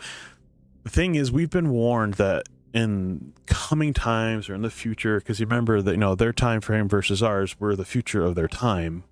the 0.83 0.91
thing 0.91 1.15
is 1.15 1.33
we've 1.33 1.51
been 1.51 1.71
warned 1.71 2.15
that 2.15 2.49
in 2.75 3.33
coming 3.47 3.93
times 3.93 4.49
or 4.49 4.55
in 4.55 4.63
the 4.63 4.71
future 4.71 5.19
because 5.19 5.39
you 5.39 5.47
remember 5.47 5.83
that 5.83 5.93
you 5.93 5.97
know 5.97 6.15
their 6.15 6.33
time 6.33 6.61
frame 6.61 6.89
versus 6.89 7.23
ours 7.23 7.57
we're 7.59 7.77
the 7.77 7.85
future 7.85 8.25
of 8.25 8.35
their 8.35 8.49
time 8.49 9.05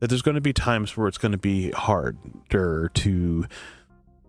that 0.00 0.08
there's 0.08 0.22
going 0.22 0.34
to 0.34 0.40
be 0.40 0.52
times 0.52 0.96
where 0.96 1.08
it's 1.08 1.18
going 1.18 1.32
to 1.32 1.38
be 1.38 1.70
harder 1.72 2.90
to 2.94 3.46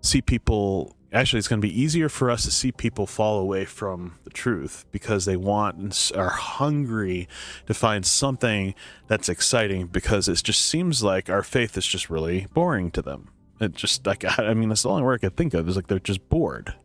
see 0.01 0.21
people 0.21 0.95
actually 1.13 1.39
it's 1.39 1.47
going 1.47 1.61
to 1.61 1.67
be 1.67 1.81
easier 1.81 2.09
for 2.09 2.29
us 2.29 2.43
to 2.43 2.51
see 2.51 2.71
people 2.71 3.07
fall 3.07 3.39
away 3.39 3.63
from 3.63 4.15
the 4.23 4.29
truth 4.29 4.85
because 4.91 5.25
they 5.25 5.37
want 5.37 5.77
and 5.77 6.11
are 6.15 6.29
hungry 6.29 7.27
to 7.65 7.73
find 7.73 8.05
something 8.05 8.75
that's 9.07 9.29
exciting 9.29 9.87
because 9.87 10.27
it 10.27 10.41
just 10.43 10.65
seems 10.65 11.03
like 11.03 11.29
our 11.29 11.43
faith 11.43 11.77
is 11.77 11.87
just 11.87 12.09
really 12.09 12.47
boring 12.53 12.91
to 12.91 13.01
them. 13.01 13.29
It 13.59 13.73
just 13.73 14.05
like 14.05 14.25
i 14.39 14.53
mean 14.53 14.69
that's 14.69 14.83
the 14.83 14.89
only 14.89 15.03
word 15.03 15.15
i 15.15 15.17
could 15.17 15.37
think 15.37 15.53
of 15.53 15.67
is 15.67 15.75
like 15.75 15.87
they're 15.87 15.99
just 15.99 16.27
bored 16.29 16.75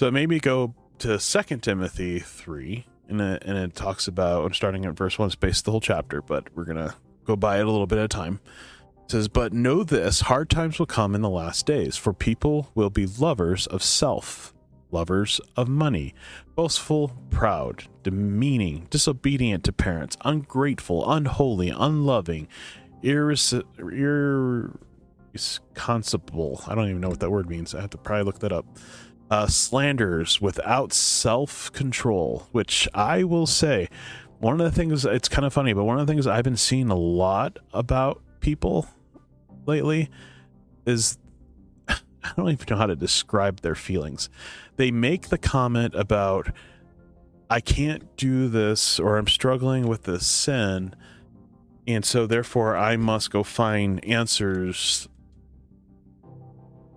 so 0.00 0.10
maybe 0.10 0.40
go 0.40 0.74
to 0.96 1.20
Second 1.20 1.62
Timothy 1.62 2.20
three, 2.20 2.86
and 3.10 3.20
it, 3.20 3.42
and 3.44 3.58
it 3.58 3.74
talks 3.74 4.08
about. 4.08 4.46
I'm 4.46 4.54
starting 4.54 4.86
at 4.86 4.96
verse 4.96 5.18
one. 5.18 5.26
It's 5.26 5.36
based 5.36 5.66
the 5.66 5.72
whole 5.72 5.82
chapter, 5.82 6.22
but 6.22 6.46
we're 6.54 6.64
gonna 6.64 6.94
go 7.26 7.36
by 7.36 7.58
it 7.58 7.66
a 7.66 7.70
little 7.70 7.86
bit 7.86 7.98
at 7.98 8.06
a 8.06 8.08
time. 8.08 8.40
It 9.04 9.10
says, 9.10 9.28
"But 9.28 9.52
know 9.52 9.84
this: 9.84 10.22
hard 10.22 10.48
times 10.48 10.78
will 10.78 10.86
come 10.86 11.14
in 11.14 11.20
the 11.20 11.28
last 11.28 11.66
days, 11.66 11.98
for 11.98 12.14
people 12.14 12.70
will 12.74 12.88
be 12.88 13.04
lovers 13.04 13.66
of 13.66 13.82
self." 13.82 14.54
Lovers 14.90 15.38
of 15.54 15.68
money, 15.68 16.14
boastful, 16.56 17.12
proud, 17.28 17.84
demeaning, 18.02 18.86
disobedient 18.88 19.64
to 19.64 19.72
parents, 19.72 20.16
ungrateful, 20.24 21.08
unholy, 21.12 21.68
unloving, 21.68 22.48
irres- 23.04 23.62
irresponsible. 25.34 26.62
I 26.66 26.74
don't 26.74 26.88
even 26.88 27.02
know 27.02 27.10
what 27.10 27.20
that 27.20 27.30
word 27.30 27.50
means. 27.50 27.74
I 27.74 27.82
have 27.82 27.90
to 27.90 27.98
probably 27.98 28.24
look 28.24 28.38
that 28.38 28.50
up 28.50 28.64
uh, 29.30 29.46
slanders 29.46 30.40
without 30.40 30.92
self 30.92 31.72
control, 31.72 32.48
which 32.52 32.88
I 32.94 33.22
will 33.24 33.46
say, 33.46 33.88
one 34.40 34.60
of 34.60 34.64
the 34.64 34.76
things, 34.76 35.04
it's 35.04 35.28
kind 35.28 35.46
of 35.46 35.52
funny, 35.52 35.72
but 35.72 35.84
one 35.84 36.00
of 36.00 36.06
the 36.06 36.12
things 36.12 36.26
I've 36.26 36.44
been 36.44 36.56
seeing 36.56 36.90
a 36.90 36.96
lot 36.96 37.58
about 37.72 38.22
people 38.40 38.88
lately 39.66 40.10
is 40.86 41.18
I 41.88 41.96
don't 42.36 42.50
even 42.50 42.66
know 42.70 42.76
how 42.76 42.86
to 42.86 42.96
describe 42.96 43.60
their 43.60 43.74
feelings. 43.74 44.28
They 44.76 44.90
make 44.90 45.28
the 45.28 45.38
comment 45.38 45.94
about, 45.94 46.50
I 47.48 47.60
can't 47.60 48.16
do 48.16 48.48
this, 48.48 48.98
or 48.98 49.18
I'm 49.18 49.28
struggling 49.28 49.86
with 49.86 50.04
this 50.04 50.26
sin, 50.26 50.96
and 51.86 52.04
so 52.04 52.26
therefore 52.26 52.76
I 52.76 52.96
must 52.96 53.30
go 53.30 53.42
find 53.42 54.04
answers 54.04 55.08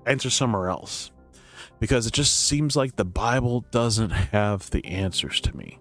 answer 0.05 0.29
somewhere 0.29 0.67
else 0.67 1.12
because 1.83 2.07
it 2.07 2.13
just 2.13 2.47
seems 2.47 2.77
like 2.77 2.95
the 2.95 3.03
Bible 3.03 3.65
doesn't 3.71 4.11
have 4.11 4.69
the 4.69 4.85
answers 4.85 5.41
to 5.41 5.53
me. 5.53 5.79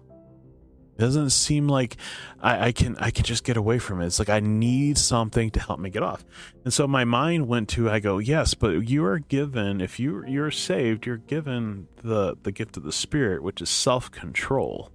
It 0.97 0.99
doesn't 0.99 1.29
seem 1.29 1.69
like 1.69 1.95
I, 2.41 2.65
I, 2.65 2.71
can 2.73 2.97
I 2.97 3.09
can 3.09 3.23
just 3.23 3.45
get 3.45 3.55
away 3.55 3.79
from 3.79 4.01
it. 4.01 4.07
It's 4.07 4.19
like 4.19 4.27
I 4.27 4.41
need 4.41 4.97
something 4.97 5.49
to 5.51 5.61
help 5.61 5.79
me 5.79 5.89
get 5.89 6.03
off. 6.03 6.25
And 6.65 6.73
so 6.73 6.89
my 6.89 7.05
mind 7.05 7.47
went 7.47 7.69
to 7.69 7.89
I 7.89 8.01
go, 8.01 8.17
yes, 8.17 8.53
but 8.53 8.89
you 8.89 9.05
are 9.05 9.19
given 9.19 9.79
if 9.79 9.97
you 9.97 10.25
you're 10.27 10.51
saved, 10.51 11.05
you're 11.05 11.15
given 11.15 11.87
the 12.03 12.35
the 12.43 12.51
gift 12.51 12.75
of 12.75 12.83
the 12.83 12.91
Spirit, 12.91 13.41
which 13.41 13.61
is 13.61 13.69
self 13.69 14.11
control. 14.11 14.91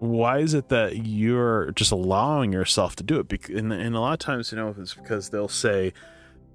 Why 0.00 0.38
is 0.38 0.54
it 0.54 0.70
that 0.70 1.06
you're 1.06 1.70
just 1.70 1.92
allowing 1.92 2.52
yourself 2.52 2.96
to 2.96 3.04
do 3.04 3.20
it? 3.20 3.48
And, 3.48 3.72
and 3.72 3.94
a 3.94 4.00
lot 4.00 4.14
of 4.14 4.18
times, 4.18 4.50
you 4.50 4.58
know, 4.58 4.74
it's 4.76 4.94
because 4.94 5.30
they'll 5.30 5.46
say, 5.46 5.92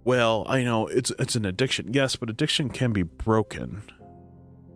well, 0.08 0.46
I 0.48 0.64
know 0.64 0.88
it's 0.88 1.12
it's 1.20 1.36
an 1.36 1.44
addiction. 1.44 1.94
Yes, 1.94 2.16
but 2.16 2.30
addiction 2.30 2.70
can 2.70 2.94
be 2.94 3.04
broken. 3.04 3.84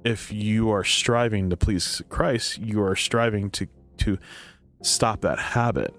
If 0.04 0.30
you 0.30 0.70
are 0.72 0.84
striving 0.84 1.50
to 1.52 1.56
please 1.56 2.02
Christ, 2.10 2.58
you 2.58 2.84
are 2.84 2.98
striving 2.98 3.50
to 3.52 3.68
to 4.00 4.18
stop 4.82 5.22
that 5.22 5.40
habit. 5.40 5.96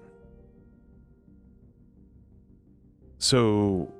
So 3.17 3.91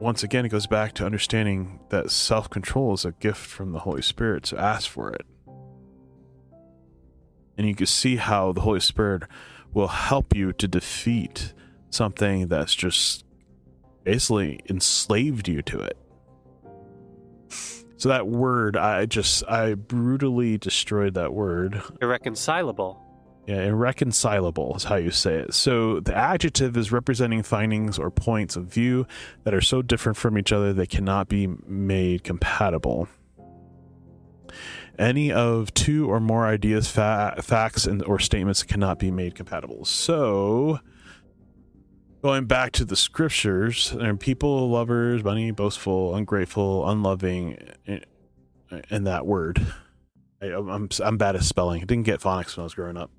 once 0.00 0.22
again 0.22 0.46
it 0.46 0.48
goes 0.48 0.66
back 0.66 0.94
to 0.94 1.04
understanding 1.04 1.80
that 1.90 2.10
self-control 2.10 2.94
is 2.94 3.04
a 3.04 3.12
gift 3.12 3.44
from 3.44 3.72
the 3.72 3.80
Holy 3.80 4.00
Spirit, 4.00 4.46
so 4.46 4.56
ask 4.56 4.88
for 4.88 5.10
it. 5.10 5.26
And 7.58 7.68
you 7.68 7.74
can 7.74 7.84
see 7.84 8.16
how 8.16 8.52
the 8.52 8.62
Holy 8.62 8.80
Spirit 8.80 9.24
will 9.74 9.88
help 9.88 10.34
you 10.34 10.54
to 10.54 10.66
defeat 10.66 11.52
something 11.90 12.48
that's 12.48 12.74
just 12.74 13.26
basically 14.10 14.58
enslaved 14.68 15.46
you 15.46 15.62
to 15.62 15.78
it. 15.78 15.96
So 17.96 18.08
that 18.08 18.26
word, 18.26 18.76
I 18.76 19.06
just 19.06 19.44
I 19.46 19.74
brutally 19.74 20.58
destroyed 20.58 21.14
that 21.14 21.32
word. 21.32 21.80
Irreconcilable. 22.02 23.00
Yeah, 23.46 23.62
irreconcilable 23.62 24.74
is 24.74 24.84
how 24.84 24.96
you 24.96 25.12
say 25.12 25.34
it. 25.36 25.54
So 25.54 26.00
the 26.00 26.16
adjective 26.16 26.76
is 26.76 26.90
representing 26.90 27.44
findings 27.44 28.00
or 28.00 28.10
points 28.10 28.56
of 28.56 28.64
view 28.64 29.06
that 29.44 29.54
are 29.54 29.60
so 29.60 29.80
different 29.80 30.18
from 30.18 30.36
each 30.36 30.50
other 30.50 30.72
they 30.72 30.86
cannot 30.86 31.28
be 31.28 31.46
made 31.46 32.24
compatible. 32.24 33.06
Any 34.98 35.30
of 35.30 35.72
two 35.72 36.10
or 36.10 36.18
more 36.18 36.46
ideas, 36.46 36.90
fa- 36.90 37.36
facts, 37.42 37.86
and 37.86 38.02
or 38.02 38.18
statements 38.18 38.64
cannot 38.64 38.98
be 38.98 39.12
made 39.12 39.36
compatible. 39.36 39.84
So 39.84 40.80
going 42.22 42.44
back 42.44 42.72
to 42.72 42.84
the 42.84 42.96
scriptures 42.96 43.92
and 43.92 44.20
people 44.20 44.68
lovers 44.68 45.24
money 45.24 45.50
boastful 45.50 46.14
ungrateful 46.14 46.88
unloving 46.88 47.58
and 48.90 49.06
that 49.06 49.26
word. 49.26 49.66
I, 50.42 50.46
am 50.46 50.88
I'm 51.02 51.18
bad 51.18 51.36
at 51.36 51.42
spelling. 51.42 51.82
I 51.82 51.84
didn't 51.84 52.04
get 52.04 52.20
phonics 52.20 52.56
when 52.56 52.62
i 52.62 52.64
was 52.64 52.74
growing 52.74 52.96
up. 52.96 53.10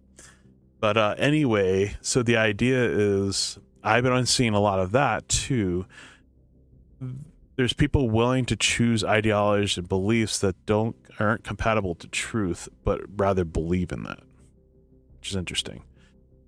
But 0.80 0.98
uh, 0.98 1.16
anyway 1.18 1.96
so 2.02 2.24
the 2.24 2.38
idea 2.38 2.84
is 2.84 3.60
i've 3.84 4.04
been 4.04 4.26
seeing 4.26 4.54
a 4.54 4.60
lot 4.60 4.80
of 4.80 4.92
that 4.92 5.28
too. 5.28 5.86
There's 7.56 7.74
people 7.74 8.10
willing 8.10 8.46
to 8.46 8.56
choose 8.56 9.04
ideologies 9.04 9.78
and 9.78 9.88
beliefs 9.88 10.40
that 10.40 10.56
don't 10.66 10.96
aren't 11.20 11.44
compatible 11.44 11.96
to 11.96 12.08
truth 12.08 12.70
but 12.84 13.02
rather 13.16 13.44
believe 13.44 13.92
in 13.92 14.04
that 14.04 14.20
which 15.20 15.30
is 15.32 15.36
interesting. 15.36 15.84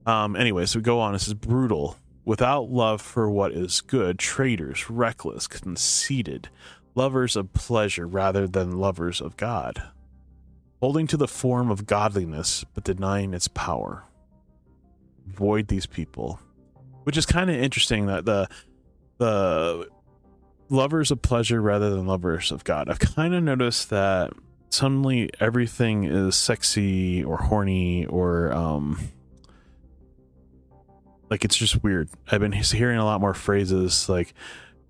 Um 0.06 0.36
anyway 0.36 0.66
so 0.66 0.80
go 0.80 1.00
on. 1.00 1.14
This 1.14 1.28
is 1.28 1.34
brutal 1.34 1.98
without 2.26 2.70
love 2.70 3.02
for 3.02 3.30
what 3.30 3.52
is 3.52 3.82
good, 3.82 4.20
traitors, 4.20 4.90
reckless, 4.90 5.48
conceited, 5.48 6.50
lovers 6.96 7.36
of 7.36 7.54
pleasure 7.54 8.08
rather 8.08 8.48
than 8.48 8.78
lovers 8.78 9.20
of 9.22 9.38
God, 9.38 9.84
holding 10.82 11.08
to 11.08 11.18
the 11.18 11.28
form 11.28 11.70
of 11.70 11.86
godliness 11.86 12.64
but 12.74 12.84
denying 12.84 13.34
its 13.34 13.48
power. 13.48 14.04
Avoid 15.30 15.68
these 15.68 15.86
people, 15.86 16.40
which 17.04 17.18
is 17.18 17.26
kind 17.26 17.50
of 17.50 17.56
interesting 17.56 18.08
that 18.08 18.26
the 18.26 18.48
the 19.18 19.88
lovers 20.70 21.12
of 21.12 21.22
pleasure 21.22 21.62
rather 21.62 21.90
than 21.92 22.08
lovers 22.08 22.52
of 22.52 22.64
God. 22.64 22.90
I've 22.90 23.00
kind 23.00 23.34
of 23.34 23.44
noticed 23.44 23.90
that 23.90 24.34
suddenly 24.70 25.30
everything 25.40 26.04
is 26.04 26.36
sexy 26.36 27.24
or 27.24 27.38
horny 27.38 28.06
or 28.06 28.52
um 28.54 29.00
like 31.34 31.44
it's 31.44 31.58
just 31.58 31.82
weird. 31.82 32.10
I've 32.32 32.42
been 32.42 32.52
hearing 32.52 33.00
a 33.00 33.06
lot 33.06 33.20
more 33.20 33.34
phrases 33.34 34.08
like 34.08 34.36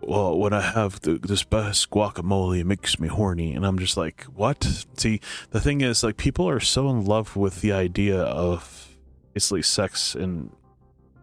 well, 0.02 0.38
when 0.38 0.52
I 0.52 0.60
have 0.60 1.00
the, 1.00 1.18
this 1.18 1.44
best 1.44 1.90
guacamole, 1.90 2.60
it 2.60 2.66
makes 2.66 3.00
me 3.00 3.08
horny. 3.08 3.54
And 3.54 3.66
I'm 3.66 3.80
just 3.80 3.96
like, 3.96 4.26
what? 4.26 4.86
See, 4.98 5.22
the 5.52 5.62
thing 5.62 5.80
is, 5.80 6.04
like, 6.04 6.18
people 6.18 6.50
are 6.50 6.60
so 6.60 6.90
in 6.90 7.06
love 7.06 7.38
with 7.38 7.62
the 7.62 7.72
idea 7.72 8.20
of 8.22 8.98
basically 9.34 9.62
sex 9.62 10.14
and 10.14 10.52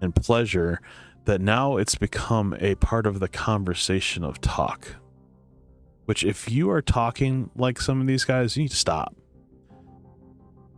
and 0.00 0.16
pleasure 0.16 0.80
that 1.26 1.42
now 1.42 1.76
it's 1.76 1.96
become 1.96 2.56
a 2.59 2.74
part 2.76 3.06
of 3.06 3.20
the 3.20 3.28
conversation 3.28 4.24
of 4.24 4.40
talk. 4.40 4.96
Which, 6.06 6.24
if 6.24 6.50
you 6.50 6.70
are 6.70 6.80
talking 6.80 7.50
like 7.54 7.83
some 7.83 8.00
of 8.00 8.06
these 8.06 8.24
guys, 8.24 8.56
you 8.56 8.62
need 8.62 8.70
to 8.70 8.76
stop 8.76 9.14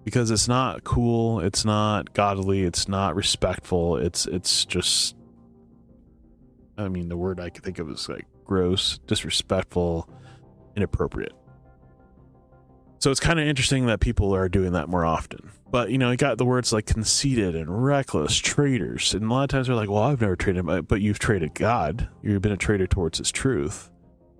because 0.04 0.30
it's 0.30 0.48
not 0.48 0.84
cool, 0.84 1.40
it's 1.40 1.64
not 1.64 2.12
godly, 2.12 2.62
it's 2.62 2.88
not 2.88 3.14
respectful. 3.14 3.96
It's 3.96 4.26
it's 4.26 4.64
just 4.64 5.16
I 6.76 6.88
mean, 6.88 7.08
the 7.08 7.16
word 7.16 7.40
I 7.40 7.50
could 7.50 7.64
think 7.64 7.78
of 7.78 7.88
is 7.90 8.08
like 8.08 8.26
gross, 8.44 8.98
disrespectful, 9.06 10.08
inappropriate. 10.76 11.32
So 12.98 13.10
it's 13.10 13.20
kind 13.20 13.40
of 13.40 13.46
interesting 13.46 13.86
that 13.86 14.00
people 14.00 14.34
are 14.34 14.48
doing 14.48 14.72
that 14.72 14.88
more 14.88 15.04
often. 15.04 15.50
But 15.70 15.90
you 15.90 15.98
know, 15.98 16.10
you 16.10 16.16
got 16.16 16.38
the 16.38 16.44
words 16.44 16.72
like 16.72 16.86
conceited 16.86 17.56
and 17.56 17.84
reckless, 17.84 18.36
traitors, 18.36 19.14
and 19.14 19.24
a 19.24 19.28
lot 19.28 19.44
of 19.44 19.48
times 19.48 19.66
they're 19.66 19.76
like, 19.76 19.88
"Well, 19.88 20.02
I've 20.02 20.20
never 20.20 20.36
traded, 20.36 20.86
but 20.86 21.00
you've 21.00 21.18
traded 21.18 21.54
God. 21.54 22.08
You've 22.22 22.42
been 22.42 22.52
a 22.52 22.56
traitor 22.56 22.86
towards 22.86 23.18
His 23.18 23.32
truth. 23.32 23.90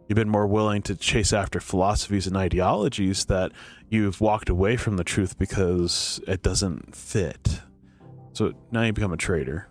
You've 0.09 0.17
been 0.17 0.29
more 0.29 0.47
willing 0.47 0.83
to 0.83 0.95
chase 0.95 1.33
after 1.33 1.61
philosophies 1.61 2.27
and 2.27 2.37
ideologies 2.37 3.25
that 3.27 3.53
you've 3.89 4.21
walked 4.21 4.49
away 4.49 4.77
from 4.77 4.97
the 4.97 5.05
truth 5.05 5.39
because 5.39 6.21
it 6.27 6.43
doesn't 6.43 6.95
fit. 6.95 7.61
So 8.33 8.53
now 8.71 8.83
you 8.83 8.93
become 8.93 9.13
a 9.13 9.17
traitor. 9.17 9.69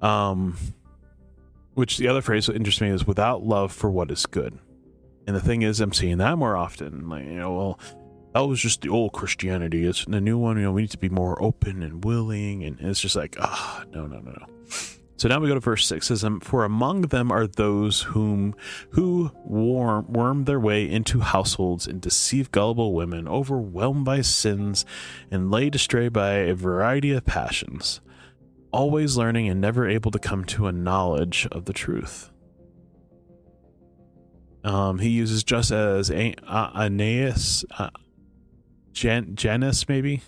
Um, 0.00 0.56
which 1.74 1.96
the 1.96 2.08
other 2.08 2.22
phrase 2.22 2.46
that 2.46 2.56
interests 2.56 2.80
me 2.80 2.88
is 2.88 3.06
without 3.06 3.42
love 3.42 3.72
for 3.72 3.90
what 3.90 4.10
is 4.10 4.26
good. 4.26 4.58
And 5.26 5.36
the 5.36 5.40
thing 5.40 5.62
is, 5.62 5.80
I'm 5.80 5.92
seeing 5.92 6.18
that 6.18 6.38
more 6.38 6.56
often. 6.56 7.08
Like, 7.08 7.24
you 7.24 7.34
know, 7.34 7.52
well, 7.52 7.80
that 8.34 8.40
was 8.40 8.60
just 8.60 8.82
the 8.82 8.88
old 8.88 9.12
Christianity. 9.12 9.84
It's 9.84 10.04
the 10.04 10.20
new 10.20 10.38
one. 10.38 10.56
You 10.56 10.64
know, 10.64 10.72
we 10.72 10.82
need 10.82 10.90
to 10.90 10.98
be 10.98 11.08
more 11.08 11.40
open 11.42 11.82
and 11.82 12.04
willing. 12.04 12.64
And 12.64 12.80
it's 12.80 13.00
just 13.00 13.16
like, 13.16 13.36
ah, 13.40 13.84
oh, 13.84 13.90
no, 13.90 14.06
no, 14.06 14.20
no, 14.20 14.30
no. 14.30 14.46
So 15.18 15.28
now 15.28 15.40
we 15.40 15.48
go 15.48 15.54
to 15.54 15.60
verse 15.60 15.86
six. 15.86 16.06
It 16.06 16.08
says, 16.08 16.24
um, 16.24 16.40
"For 16.40 16.64
among 16.64 17.02
them 17.02 17.30
are 17.30 17.46
those 17.46 18.02
whom 18.02 18.54
who 18.90 19.30
worm, 19.44 20.12
worm 20.12 20.44
their 20.44 20.60
way 20.60 20.88
into 20.88 21.20
households 21.20 21.86
and 21.86 22.00
deceive 22.00 22.50
gullible 22.50 22.94
women, 22.94 23.28
overwhelmed 23.28 24.04
by 24.04 24.22
sins, 24.22 24.86
and 25.30 25.50
laid 25.50 25.74
astray 25.74 26.08
by 26.08 26.34
a 26.34 26.54
variety 26.54 27.12
of 27.12 27.26
passions." 27.26 28.00
always 28.70 29.16
learning 29.16 29.48
and 29.48 29.60
never 29.60 29.88
able 29.88 30.10
to 30.10 30.18
come 30.18 30.44
to 30.44 30.66
a 30.66 30.72
knowledge 30.72 31.46
of 31.52 31.64
the 31.64 31.72
truth. 31.72 32.30
Um, 34.64 34.98
he 34.98 35.08
uses 35.08 35.44
just 35.44 35.70
as 35.70 36.10
a, 36.10 36.34
uh, 36.46 36.70
Aeneas, 36.74 37.64
uh, 37.78 37.90
Jan, 38.92 39.36
Janus 39.36 39.88
maybe, 39.88 40.22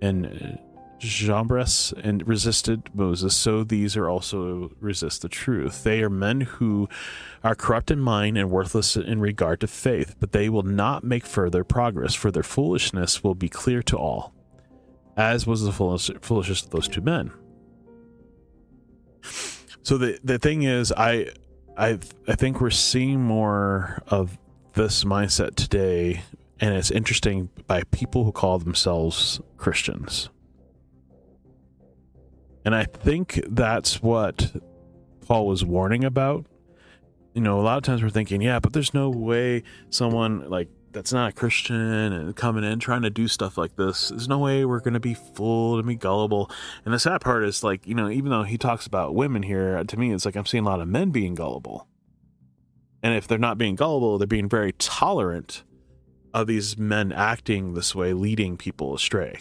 and 0.00 0.58
Jambres 1.02 1.92
and 2.02 2.26
resisted 2.26 2.90
Moses, 2.94 3.34
so 3.34 3.64
these 3.64 3.96
are 3.96 4.08
also 4.08 4.70
resist 4.80 5.22
the 5.22 5.28
truth. 5.28 5.82
They 5.82 6.02
are 6.02 6.10
men 6.10 6.42
who 6.42 6.88
are 7.42 7.54
corrupt 7.54 7.90
in 7.90 7.98
mind 8.00 8.38
and 8.38 8.50
worthless 8.50 8.96
in 8.96 9.20
regard 9.20 9.60
to 9.60 9.66
faith, 9.66 10.14
but 10.20 10.32
they 10.32 10.48
will 10.48 10.62
not 10.62 11.04
make 11.04 11.26
further 11.26 11.64
progress, 11.64 12.14
for 12.14 12.30
their 12.30 12.42
foolishness 12.42 13.24
will 13.24 13.34
be 13.34 13.48
clear 13.48 13.82
to 13.82 13.96
all 13.96 14.32
as 15.16 15.46
was 15.46 15.62
the 15.62 15.72
foolish, 15.72 16.10
foolishness 16.20 16.62
of 16.62 16.70
those 16.70 16.88
two 16.88 17.00
men. 17.00 17.32
So 19.82 19.98
the 19.98 20.18
the 20.22 20.38
thing 20.38 20.62
is, 20.62 20.92
I 20.92 21.28
I 21.76 21.98
I 22.28 22.34
think 22.34 22.60
we're 22.60 22.70
seeing 22.70 23.20
more 23.20 24.02
of 24.08 24.38
this 24.74 25.04
mindset 25.04 25.54
today, 25.54 26.22
and 26.60 26.74
it's 26.74 26.90
interesting 26.90 27.50
by 27.66 27.82
people 27.90 28.24
who 28.24 28.32
call 28.32 28.58
themselves 28.58 29.40
Christians. 29.56 30.30
And 32.64 32.74
I 32.74 32.84
think 32.84 33.40
that's 33.48 34.02
what 34.02 34.54
Paul 35.26 35.46
was 35.46 35.64
warning 35.64 36.04
about. 36.04 36.46
You 37.34 37.40
know, 37.40 37.58
a 37.58 37.62
lot 37.62 37.78
of 37.78 37.82
times 37.82 38.02
we're 38.02 38.10
thinking, 38.10 38.42
yeah, 38.42 38.60
but 38.60 38.72
there's 38.72 38.92
no 38.92 39.10
way 39.10 39.62
someone 39.90 40.48
like 40.50 40.68
that's 40.92 41.12
not 41.12 41.30
a 41.30 41.32
Christian 41.32 41.76
and 41.76 42.36
coming 42.36 42.64
in 42.64 42.78
trying 42.78 43.02
to 43.02 43.10
do 43.10 43.26
stuff 43.26 43.56
like 43.56 43.76
this. 43.76 44.10
There's 44.10 44.28
no 44.28 44.38
way 44.38 44.64
we're 44.64 44.80
going 44.80 44.94
to 44.94 45.00
be 45.00 45.14
fooled 45.14 45.78
and 45.78 45.88
be 45.88 45.94
gullible. 45.94 46.50
And 46.84 46.92
the 46.92 46.98
sad 46.98 47.20
part 47.20 47.44
is 47.44 47.64
like, 47.64 47.86
you 47.86 47.94
know, 47.94 48.10
even 48.10 48.30
though 48.30 48.42
he 48.42 48.58
talks 48.58 48.86
about 48.86 49.14
women 49.14 49.42
here, 49.42 49.78
uh, 49.78 49.84
to 49.84 49.96
me, 49.98 50.12
it's 50.12 50.24
like 50.24 50.36
I'm 50.36 50.46
seeing 50.46 50.64
a 50.64 50.68
lot 50.68 50.80
of 50.80 50.88
men 50.88 51.10
being 51.10 51.34
gullible. 51.34 51.88
And 53.02 53.14
if 53.14 53.26
they're 53.26 53.38
not 53.38 53.58
being 53.58 53.74
gullible, 53.74 54.18
they're 54.18 54.26
being 54.26 54.48
very 54.48 54.72
tolerant 54.72 55.64
of 56.32 56.46
these 56.46 56.78
men 56.78 57.12
acting 57.12 57.74
this 57.74 57.94
way, 57.94 58.12
leading 58.12 58.56
people 58.56 58.94
astray. 58.94 59.38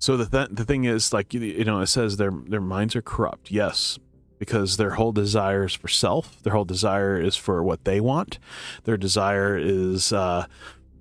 So 0.00 0.16
the 0.16 0.24
th- 0.24 0.56
the 0.56 0.64
thing 0.64 0.84
is, 0.84 1.12
like 1.12 1.34
you 1.34 1.64
know, 1.64 1.80
it 1.80 1.86
says 1.86 2.16
their 2.16 2.32
their 2.32 2.60
minds 2.60 2.96
are 2.96 3.02
corrupt. 3.02 3.50
Yes, 3.50 3.98
because 4.38 4.78
their 4.78 4.92
whole 4.92 5.12
desire 5.12 5.66
is 5.66 5.74
for 5.74 5.88
self. 5.88 6.42
Their 6.42 6.54
whole 6.54 6.64
desire 6.64 7.20
is 7.20 7.36
for 7.36 7.62
what 7.62 7.84
they 7.84 8.00
want. 8.00 8.38
Their 8.84 8.96
desire 8.96 9.58
is 9.58 10.10
uh, 10.10 10.46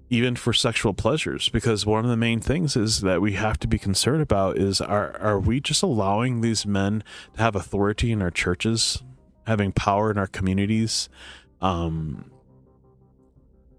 even 0.10 0.36
for 0.36 0.52
sexual 0.52 0.94
pleasures. 0.94 1.48
Because 1.48 1.86
one 1.86 2.04
of 2.04 2.12
the 2.12 2.18
main 2.18 2.42
things 2.42 2.76
is 2.76 3.00
that 3.00 3.22
we 3.22 3.34
have 3.34 3.58
to 3.60 3.70
be 3.70 3.80
concerned 3.80 4.22
about 4.22 4.58
is 4.58 4.82
are 4.82 5.18
are 5.22 5.40
we 5.40 5.62
just 5.62 5.82
allowing 5.82 6.42
these 6.42 6.66
men 6.66 7.02
to 7.36 7.42
have 7.42 7.56
authority 7.56 8.12
in 8.12 8.22
our 8.22 8.32
churches, 8.32 9.02
having 9.48 9.72
power 9.72 10.12
in 10.12 10.18
our 10.18 10.28
communities, 10.28 11.08
um, 11.62 12.30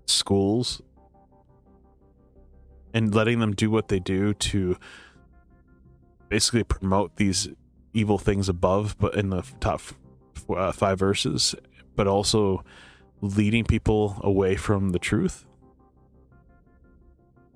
schools, 0.07 0.81
and 2.95 3.15
letting 3.15 3.39
them 3.41 3.55
do 3.55 3.71
what 3.71 3.89
they 3.89 4.01
do 4.01 4.33
to 4.33 4.79
basically 6.31 6.65
promote 6.65 7.17
these 7.17 7.49
evil 7.93 8.17
things 8.17 8.49
above, 8.49 8.97
but 8.99 9.15
in 9.15 9.29
the 9.29 9.43
top 9.61 9.83
uh, 10.49 10.73
five 10.73 10.99
verses, 10.99 11.55
but 11.97 12.07
also 12.07 12.65
leading 13.21 13.65
people 13.65 14.19
away 14.23 14.57
from 14.57 14.91
the 14.91 14.99
truth. 14.99 15.45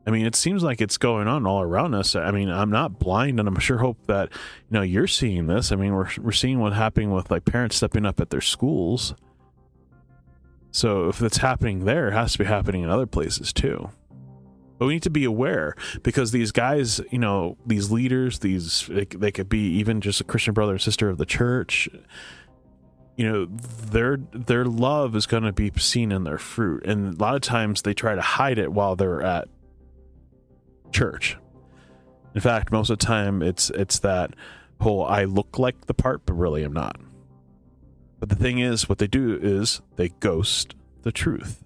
I 0.06 0.10
mean, 0.10 0.26
it 0.26 0.36
seems 0.36 0.62
like 0.62 0.82
it's 0.82 0.98
going 0.98 1.28
on 1.28 1.46
all 1.46 1.62
around 1.62 1.94
us. 1.94 2.14
I 2.14 2.30
mean, 2.30 2.50
I'm 2.50 2.68
not 2.68 2.98
blind, 2.98 3.38
and 3.38 3.48
I'm 3.48 3.58
sure 3.58 3.78
hope 3.78 4.06
that 4.06 4.30
you 4.68 4.74
know 4.74 4.82
you're 4.82 5.06
seeing 5.06 5.46
this. 5.46 5.72
I 5.72 5.76
mean, 5.76 5.94
we're 5.94 6.10
we're 6.20 6.32
seeing 6.32 6.60
what's 6.60 6.76
happening 6.76 7.10
with 7.10 7.30
like 7.30 7.46
parents 7.46 7.76
stepping 7.76 8.04
up 8.04 8.20
at 8.20 8.28
their 8.28 8.42
schools. 8.42 9.14
So 10.72 11.08
if 11.08 11.22
it's 11.22 11.38
happening 11.38 11.84
there, 11.84 12.08
it 12.08 12.12
has 12.12 12.32
to 12.32 12.38
be 12.38 12.44
happening 12.44 12.82
in 12.82 12.90
other 12.90 13.06
places 13.06 13.52
too. 13.52 13.90
But 14.84 14.88
we 14.88 14.94
need 14.96 15.02
to 15.04 15.10
be 15.10 15.24
aware 15.24 15.74
because 16.02 16.30
these 16.30 16.52
guys, 16.52 17.00
you 17.10 17.16
know, 17.18 17.56
these 17.64 17.90
leaders, 17.90 18.40
these 18.40 18.86
they 18.90 19.32
could 19.32 19.48
be 19.48 19.78
even 19.78 20.02
just 20.02 20.20
a 20.20 20.24
Christian 20.24 20.52
brother 20.52 20.72
and 20.72 20.80
sister 20.82 21.08
of 21.08 21.16
the 21.16 21.24
church. 21.24 21.88
You 23.16 23.32
know, 23.32 23.44
their 23.46 24.18
their 24.34 24.66
love 24.66 25.16
is 25.16 25.24
going 25.24 25.44
to 25.44 25.54
be 25.54 25.72
seen 25.78 26.12
in 26.12 26.24
their 26.24 26.36
fruit, 26.36 26.84
and 26.84 27.14
a 27.14 27.16
lot 27.16 27.34
of 27.34 27.40
times 27.40 27.80
they 27.80 27.94
try 27.94 28.14
to 28.14 28.20
hide 28.20 28.58
it 28.58 28.74
while 28.74 28.94
they're 28.94 29.22
at 29.22 29.48
church. 30.92 31.38
In 32.34 32.42
fact, 32.42 32.70
most 32.70 32.90
of 32.90 32.98
the 32.98 33.06
time 33.06 33.40
it's 33.40 33.70
it's 33.70 34.00
that 34.00 34.34
whole 34.82 35.02
I 35.06 35.24
look 35.24 35.58
like 35.58 35.86
the 35.86 35.94
part, 35.94 36.26
but 36.26 36.34
really 36.34 36.62
I'm 36.62 36.74
not. 36.74 37.00
But 38.20 38.28
the 38.28 38.36
thing 38.36 38.58
is, 38.58 38.86
what 38.86 38.98
they 38.98 39.06
do 39.06 39.38
is 39.40 39.80
they 39.96 40.10
ghost 40.10 40.74
the 41.04 41.12
truth. 41.12 41.63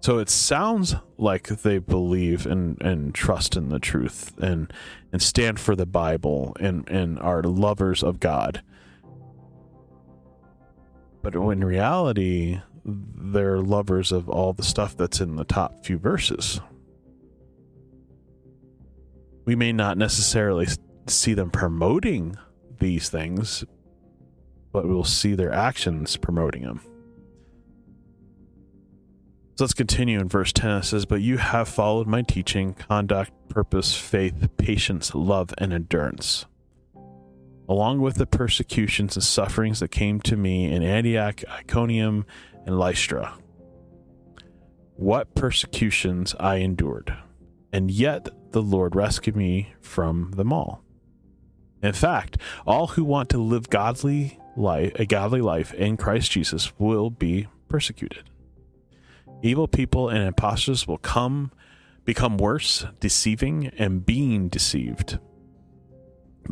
So 0.00 0.18
it 0.18 0.30
sounds 0.30 0.94
like 1.18 1.48
they 1.48 1.78
believe 1.78 2.46
and, 2.46 2.80
and 2.80 3.14
trust 3.14 3.54
in 3.54 3.68
the 3.68 3.78
truth 3.78 4.32
and 4.38 4.72
and 5.12 5.20
stand 5.20 5.60
for 5.60 5.76
the 5.76 5.86
Bible 5.86 6.56
and, 6.58 6.88
and 6.88 7.18
are 7.18 7.42
lovers 7.42 8.02
of 8.02 8.18
God. 8.20 8.62
But 11.22 11.34
in 11.34 11.62
reality, 11.62 12.60
they're 12.84 13.58
lovers 13.58 14.10
of 14.10 14.28
all 14.28 14.52
the 14.52 14.62
stuff 14.62 14.96
that's 14.96 15.20
in 15.20 15.36
the 15.36 15.44
top 15.44 15.84
few 15.84 15.98
verses. 15.98 16.60
We 19.44 19.54
may 19.54 19.72
not 19.72 19.98
necessarily 19.98 20.66
see 21.08 21.34
them 21.34 21.50
promoting 21.50 22.36
these 22.78 23.10
things, 23.10 23.64
but 24.72 24.86
we'll 24.86 25.04
see 25.04 25.34
their 25.34 25.52
actions 25.52 26.16
promoting 26.16 26.62
them. 26.62 26.80
So 29.60 29.64
let's 29.64 29.74
continue 29.74 30.18
in 30.18 30.26
verse 30.26 30.54
10. 30.54 30.70
It 30.70 30.84
says, 30.84 31.04
But 31.04 31.20
you 31.20 31.36
have 31.36 31.68
followed 31.68 32.06
my 32.06 32.22
teaching, 32.22 32.72
conduct, 32.72 33.30
purpose, 33.50 33.94
faith, 33.94 34.48
patience, 34.56 35.14
love, 35.14 35.52
and 35.58 35.70
endurance. 35.70 36.46
Along 37.68 38.00
with 38.00 38.14
the 38.14 38.24
persecutions 38.24 39.16
and 39.16 39.22
sufferings 39.22 39.80
that 39.80 39.90
came 39.90 40.18
to 40.20 40.34
me 40.34 40.72
in 40.72 40.82
Antioch, 40.82 41.44
Iconium, 41.46 42.24
and 42.64 42.78
Lystra. 42.78 43.34
What 44.94 45.34
persecutions 45.34 46.34
I 46.40 46.56
endured, 46.56 47.14
and 47.70 47.90
yet 47.90 48.30
the 48.52 48.62
Lord 48.62 48.96
rescued 48.96 49.36
me 49.36 49.74
from 49.82 50.30
them 50.30 50.54
all. 50.54 50.82
In 51.82 51.92
fact, 51.92 52.38
all 52.66 52.86
who 52.86 53.04
want 53.04 53.28
to 53.28 53.36
live 53.36 53.68
godly 53.68 54.40
life, 54.56 54.92
a 54.94 55.04
godly 55.04 55.42
life 55.42 55.74
in 55.74 55.98
Christ 55.98 56.30
Jesus 56.30 56.72
will 56.78 57.10
be 57.10 57.46
persecuted. 57.68 58.30
Evil 59.42 59.68
people 59.68 60.08
and 60.08 60.22
impostors 60.22 60.86
will 60.86 60.98
come 60.98 61.50
become 62.04 62.36
worse, 62.36 62.84
deceiving 62.98 63.68
and 63.78 64.04
being 64.04 64.48
deceived. 64.48 65.18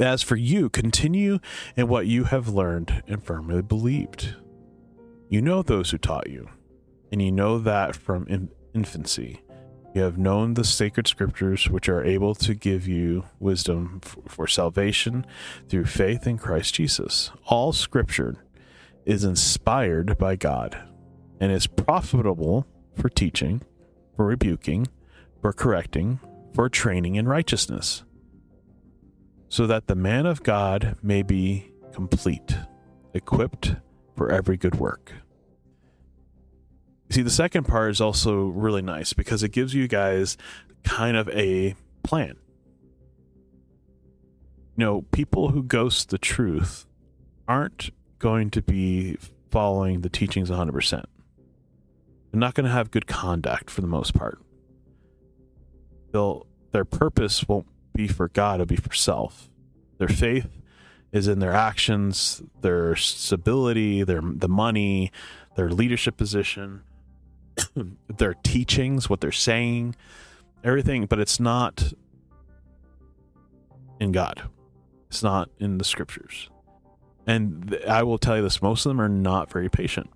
As 0.00 0.22
for 0.22 0.36
you, 0.36 0.68
continue 0.68 1.38
in 1.76 1.88
what 1.88 2.06
you 2.06 2.24
have 2.24 2.48
learned 2.48 3.02
and 3.06 3.22
firmly 3.22 3.62
believed. 3.62 4.36
You 5.28 5.42
know 5.42 5.62
those 5.62 5.90
who 5.90 5.98
taught 5.98 6.30
you, 6.30 6.48
and 7.10 7.20
you 7.20 7.32
know 7.32 7.58
that 7.58 7.96
from 7.96 8.26
in- 8.28 8.50
infancy. 8.74 9.42
You 9.94 10.02
have 10.02 10.18
known 10.18 10.54
the 10.54 10.64
sacred 10.64 11.08
scriptures, 11.08 11.68
which 11.68 11.88
are 11.88 12.04
able 12.04 12.34
to 12.36 12.54
give 12.54 12.86
you 12.86 13.24
wisdom 13.40 14.00
for 14.28 14.46
salvation 14.46 15.26
through 15.68 15.86
faith 15.86 16.26
in 16.26 16.38
Christ 16.38 16.74
Jesus. 16.74 17.32
All 17.46 17.72
scripture 17.72 18.36
is 19.04 19.24
inspired 19.24 20.16
by 20.18 20.36
God 20.36 20.78
and 21.40 21.50
is 21.50 21.66
profitable 21.66 22.66
for 22.98 23.08
teaching, 23.08 23.62
for 24.16 24.26
rebuking, 24.26 24.86
for 25.40 25.52
correcting, 25.52 26.20
for 26.54 26.68
training 26.68 27.14
in 27.16 27.28
righteousness, 27.28 28.04
so 29.48 29.66
that 29.66 29.86
the 29.86 29.94
man 29.94 30.26
of 30.26 30.42
God 30.42 30.96
may 31.02 31.22
be 31.22 31.70
complete, 31.92 32.56
equipped 33.14 33.76
for 34.16 34.30
every 34.30 34.56
good 34.56 34.74
work. 34.74 35.12
See, 37.10 37.22
the 37.22 37.30
second 37.30 37.64
part 37.64 37.90
is 37.90 38.00
also 38.00 38.46
really 38.46 38.82
nice 38.82 39.12
because 39.12 39.42
it 39.42 39.50
gives 39.50 39.72
you 39.72 39.88
guys 39.88 40.36
kind 40.84 41.16
of 41.16 41.28
a 41.30 41.74
plan. 42.02 42.36
You 44.76 44.84
know, 44.84 45.02
people 45.10 45.48
who 45.50 45.62
ghost 45.62 46.10
the 46.10 46.18
truth 46.18 46.86
aren't 47.46 47.90
going 48.18 48.50
to 48.50 48.62
be 48.62 49.16
following 49.50 50.02
the 50.02 50.10
teachings 50.10 50.50
100%. 50.50 51.04
They're 52.30 52.40
not 52.40 52.54
going 52.54 52.66
to 52.66 52.72
have 52.72 52.90
good 52.90 53.06
conduct 53.06 53.70
for 53.70 53.80
the 53.80 53.86
most 53.86 54.14
part. 54.14 54.38
They'll, 56.12 56.46
their 56.72 56.84
purpose 56.84 57.46
won't 57.48 57.66
be 57.94 58.08
for 58.08 58.28
God, 58.28 58.56
it'll 58.56 58.66
be 58.66 58.76
for 58.76 58.92
self. 58.92 59.48
Their 59.98 60.08
faith 60.08 60.48
is 61.10 61.26
in 61.26 61.38
their 61.38 61.54
actions, 61.54 62.42
their 62.60 62.94
stability, 62.94 64.02
their 64.04 64.20
the 64.22 64.48
money, 64.48 65.10
their 65.56 65.70
leadership 65.70 66.16
position 66.16 66.82
their 68.18 68.34
teachings, 68.34 69.08
what 69.08 69.20
they're 69.20 69.32
saying, 69.32 69.94
everything, 70.64 71.06
but 71.06 71.18
it's 71.18 71.40
not 71.40 71.92
in 74.00 74.12
God. 74.12 74.42
It's 75.08 75.22
not 75.22 75.50
in 75.58 75.78
the 75.78 75.84
scriptures. 75.84 76.50
And 77.26 77.78
I 77.86 78.02
will 78.02 78.18
tell 78.18 78.36
you 78.36 78.42
this 78.42 78.62
most 78.62 78.86
of 78.86 78.90
them 78.90 79.00
are 79.00 79.08
not 79.08 79.50
very 79.50 79.68
patient 79.68 80.10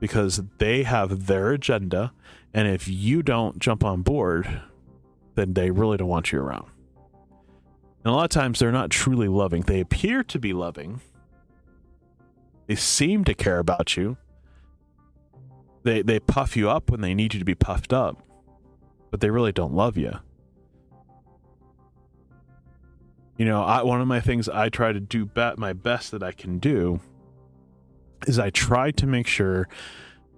because 0.00 0.42
they 0.58 0.82
have 0.82 1.26
their 1.26 1.50
agenda. 1.50 2.12
And 2.54 2.68
if 2.68 2.88
you 2.88 3.22
don't 3.22 3.58
jump 3.58 3.84
on 3.84 4.02
board, 4.02 4.62
then 5.34 5.54
they 5.54 5.70
really 5.70 5.96
don't 5.96 6.08
want 6.08 6.32
you 6.32 6.40
around. 6.40 6.68
And 8.04 8.12
a 8.12 8.16
lot 8.16 8.24
of 8.24 8.30
times 8.30 8.58
they're 8.58 8.72
not 8.72 8.90
truly 8.90 9.28
loving. 9.28 9.62
They 9.62 9.80
appear 9.80 10.22
to 10.24 10.38
be 10.38 10.52
loving, 10.52 11.00
they 12.66 12.74
seem 12.74 13.24
to 13.24 13.34
care 13.34 13.58
about 13.58 13.96
you, 13.96 14.16
they 15.82 16.02
they 16.02 16.20
puff 16.20 16.56
you 16.56 16.70
up 16.70 16.90
when 16.90 17.00
they 17.00 17.14
need 17.14 17.34
you 17.34 17.40
to 17.40 17.44
be 17.44 17.54
puffed 17.54 17.92
up, 17.92 18.22
but 19.10 19.20
they 19.20 19.30
really 19.30 19.52
don't 19.52 19.74
love 19.74 19.96
you. 19.96 20.12
You 23.36 23.44
know, 23.44 23.62
I, 23.62 23.82
one 23.82 24.00
of 24.00 24.08
my 24.08 24.20
things 24.20 24.48
I 24.48 24.68
try 24.68 24.92
to 24.92 25.00
do 25.00 25.24
be- 25.24 25.52
my 25.56 25.72
best 25.72 26.10
that 26.10 26.22
I 26.22 26.32
can 26.32 26.58
do 26.58 27.00
is 28.26 28.38
I 28.38 28.50
try 28.50 28.90
to 28.92 29.06
make 29.06 29.26
sure 29.26 29.68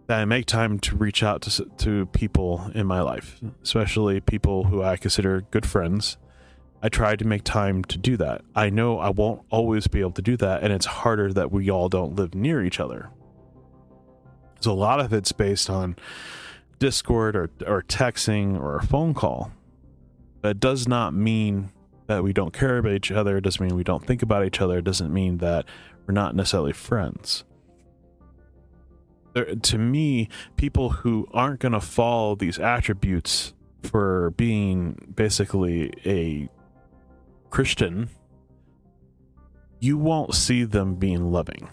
that 0.07 0.19
I 0.21 0.25
make 0.25 0.47
time 0.47 0.79
to 0.81 0.97
reach 0.97 1.23
out 1.23 1.43
to 1.43 1.65
to 1.65 2.07
people 2.07 2.71
in 2.75 2.87
my 2.87 3.01
life, 3.01 3.41
especially 3.63 4.21
people 4.21 4.65
who 4.65 4.83
I 4.83 4.97
consider 4.97 5.43
good 5.51 5.65
friends. 5.67 6.17
I 6.83 6.89
try 6.89 7.15
to 7.15 7.27
make 7.27 7.45
time 7.45 7.85
to 7.85 7.99
do 7.99 8.17
that. 8.17 8.43
I 8.55 8.71
know 8.71 8.99
I 8.99 9.11
won't 9.11 9.43
always 9.51 9.87
be 9.87 10.01
able 10.01 10.13
to 10.13 10.23
do 10.23 10.37
that, 10.39 10.63
and 10.63 10.73
it's 10.73 10.87
harder 10.87 11.33
that 11.35 11.53
we 11.53 11.71
all 11.71 11.89
don't 11.89 12.17
live 12.17 12.35
near 12.35 12.65
each 12.65 12.81
other. 12.81 13.11
So 14.61 14.73
a 14.73 14.75
lot 14.75 15.01
of 15.01 15.13
it's 15.13 15.33
based 15.33 15.71
on 15.71 15.97
Discord 16.79 17.37
or, 17.37 17.51
or 17.67 17.83
texting 17.83 18.59
or 18.59 18.77
a 18.77 18.83
phone 18.83 19.15
call. 19.15 19.53
That 20.43 20.59
does 20.59 20.89
not 20.89 21.13
mean 21.13 21.71
that 22.07 22.25
we 22.25 22.33
don't 22.33 22.53
care 22.53 22.79
about 22.79 22.93
each 22.93 23.13
other. 23.13 23.37
It 23.37 23.43
doesn't 23.43 23.65
mean 23.65 23.77
we 23.77 23.85
don't 23.85 24.05
think 24.05 24.23
about 24.23 24.45
each 24.45 24.61
other. 24.61 24.79
It 24.79 24.85
doesn't 24.85 25.13
mean 25.13 25.39
that 25.39 25.67
we're 26.07 26.15
not 26.15 26.35
necessarily 26.35 26.73
friends. 26.73 27.45
There, 29.33 29.55
to 29.55 29.79
me, 29.79 30.29
people 30.57 30.91
who 30.91 31.27
aren't 31.33 31.61
going 31.61 31.73
to 31.73 31.81
follow 31.81 32.35
these 32.35 32.59
attributes 32.59 33.55
for 33.83 34.33
being 34.33 35.13
basically 35.15 35.93
a 36.05 36.49
Christian, 37.51 38.11
you 39.79 39.97
won't 39.97 40.35
see 40.35 40.65
them 40.65 40.97
being 40.97 41.31
loving 41.31 41.71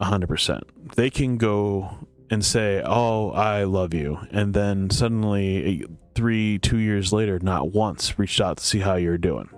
100%. 0.00 0.60
They 0.96 1.10
can 1.10 1.36
go 1.36 2.06
and 2.30 2.44
say, 2.44 2.82
"Oh, 2.84 3.30
I 3.30 3.64
love 3.64 3.94
you," 3.94 4.18
and 4.30 4.52
then 4.52 4.90
suddenly, 4.90 5.84
three, 6.14 6.58
two 6.58 6.76
years 6.78 7.12
later, 7.12 7.38
not 7.38 7.72
once 7.72 8.18
reached 8.18 8.40
out 8.40 8.58
to 8.58 8.64
see 8.64 8.80
how 8.80 8.96
you're 8.96 9.16
doing. 9.18 9.48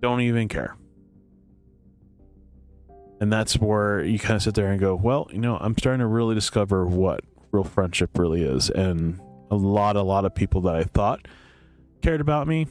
Don't 0.00 0.20
even 0.20 0.46
care. 0.46 0.76
And 3.20 3.32
that's 3.32 3.58
where 3.58 4.02
you 4.02 4.18
kind 4.18 4.36
of 4.36 4.42
sit 4.42 4.54
there 4.54 4.70
and 4.70 4.80
go, 4.80 4.94
"Well, 4.94 5.28
you 5.32 5.38
know, 5.38 5.56
I'm 5.56 5.76
starting 5.76 6.00
to 6.00 6.06
really 6.06 6.34
discover 6.34 6.86
what 6.86 7.24
real 7.50 7.64
friendship 7.64 8.16
really 8.18 8.42
is." 8.42 8.70
And 8.70 9.20
a 9.50 9.56
lot, 9.56 9.96
a 9.96 10.02
lot 10.02 10.24
of 10.24 10.34
people 10.34 10.60
that 10.62 10.76
I 10.76 10.84
thought 10.84 11.26
cared 12.02 12.20
about 12.20 12.46
me 12.46 12.68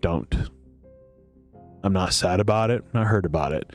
don't. 0.00 0.50
I'm 1.82 1.92
not 1.92 2.12
sad 2.12 2.40
about 2.40 2.70
it. 2.70 2.84
Not 2.92 3.06
hurt 3.06 3.24
about 3.24 3.52
it. 3.52 3.72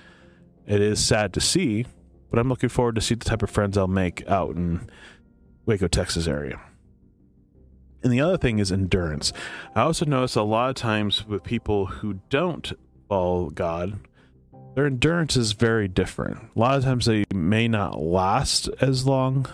It 0.68 0.82
is 0.82 1.04
sad 1.04 1.34
to 1.34 1.42
see 1.42 1.86
but 2.32 2.40
I'm 2.40 2.50
looking 2.50 2.70
forward 2.70 2.96
to 2.96 3.02
see 3.02 3.14
the 3.14 3.26
type 3.26 3.44
of 3.44 3.50
friends 3.50 3.78
I'll 3.78 3.88
make 3.88 4.28
out 4.28 4.56
in 4.56 4.90
Waco, 5.66 5.88
Texas 5.88 6.28
area. 6.28 6.60
And 8.04 8.12
the 8.12 8.22
other 8.22 8.38
thing 8.38 8.58
is 8.58 8.72
endurance. 8.72 9.32
I 9.76 9.82
also 9.82 10.06
notice 10.06 10.36
a 10.36 10.42
lot 10.42 10.70
of 10.70 10.76
times 10.76 11.28
with 11.28 11.44
people 11.44 11.88
who 11.88 12.22
don't 12.30 12.72
follow 13.10 13.50
God, 13.50 14.00
their 14.76 14.86
endurance 14.86 15.36
is 15.36 15.52
very 15.54 15.88
different. 15.88 16.50
A 16.56 16.60
lot 16.60 16.78
of 16.78 16.84
times 16.84 17.06
they 17.06 17.26
may 17.34 17.68
not 17.68 18.00
last 18.00 18.70
as 18.80 19.06
long 19.06 19.48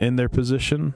in 0.00 0.16
their 0.16 0.28
position, 0.28 0.94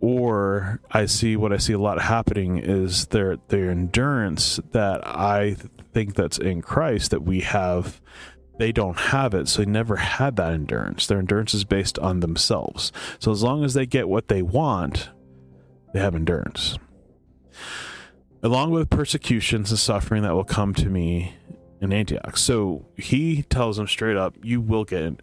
or 0.00 0.80
I 0.90 1.06
see 1.06 1.36
what 1.36 1.52
I 1.52 1.56
see 1.56 1.72
a 1.72 1.78
lot 1.78 2.00
happening 2.00 2.58
is 2.58 3.06
their 3.06 3.36
their 3.48 3.70
endurance 3.70 4.60
that 4.72 5.06
I 5.06 5.56
think 5.92 6.14
that's 6.14 6.38
in 6.38 6.62
Christ 6.62 7.10
that 7.10 7.22
we 7.22 7.40
have 7.40 8.00
they 8.58 8.72
don't 8.72 8.98
have 8.98 9.34
it, 9.34 9.48
so 9.48 9.62
they 9.62 9.70
never 9.70 9.96
had 9.96 10.36
that 10.36 10.52
endurance. 10.52 11.06
Their 11.06 11.20
endurance 11.20 11.54
is 11.54 11.64
based 11.64 11.98
on 12.00 12.20
themselves. 12.20 12.92
So 13.20 13.30
as 13.30 13.42
long 13.42 13.64
as 13.64 13.74
they 13.74 13.86
get 13.86 14.08
what 14.08 14.26
they 14.26 14.42
want, 14.42 15.10
they 15.94 16.00
have 16.00 16.16
endurance. 16.16 16.76
Along 18.42 18.72
with 18.72 18.90
persecutions 18.90 19.70
and 19.70 19.78
suffering 19.78 20.22
that 20.24 20.34
will 20.34 20.44
come 20.44 20.74
to 20.74 20.88
me 20.88 21.34
in 21.80 21.92
Antioch. 21.92 22.36
So 22.36 22.86
he 22.96 23.42
tells 23.42 23.76
them 23.76 23.86
straight 23.86 24.16
up, 24.16 24.36
you 24.42 24.60
will 24.60 24.84
get 24.84 25.20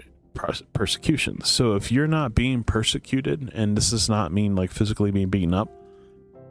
persecution. 0.74 1.42
So 1.42 1.76
if 1.76 1.92
you're 1.92 2.08
not 2.08 2.36
being 2.36 2.64
persecuted, 2.64 3.52
and 3.54 3.78
this 3.78 3.92
does 3.92 4.10
not 4.10 4.32
mean 4.32 4.56
like 4.56 4.72
physically 4.72 5.12
being 5.12 5.30
beaten 5.30 5.54
up 5.54 5.70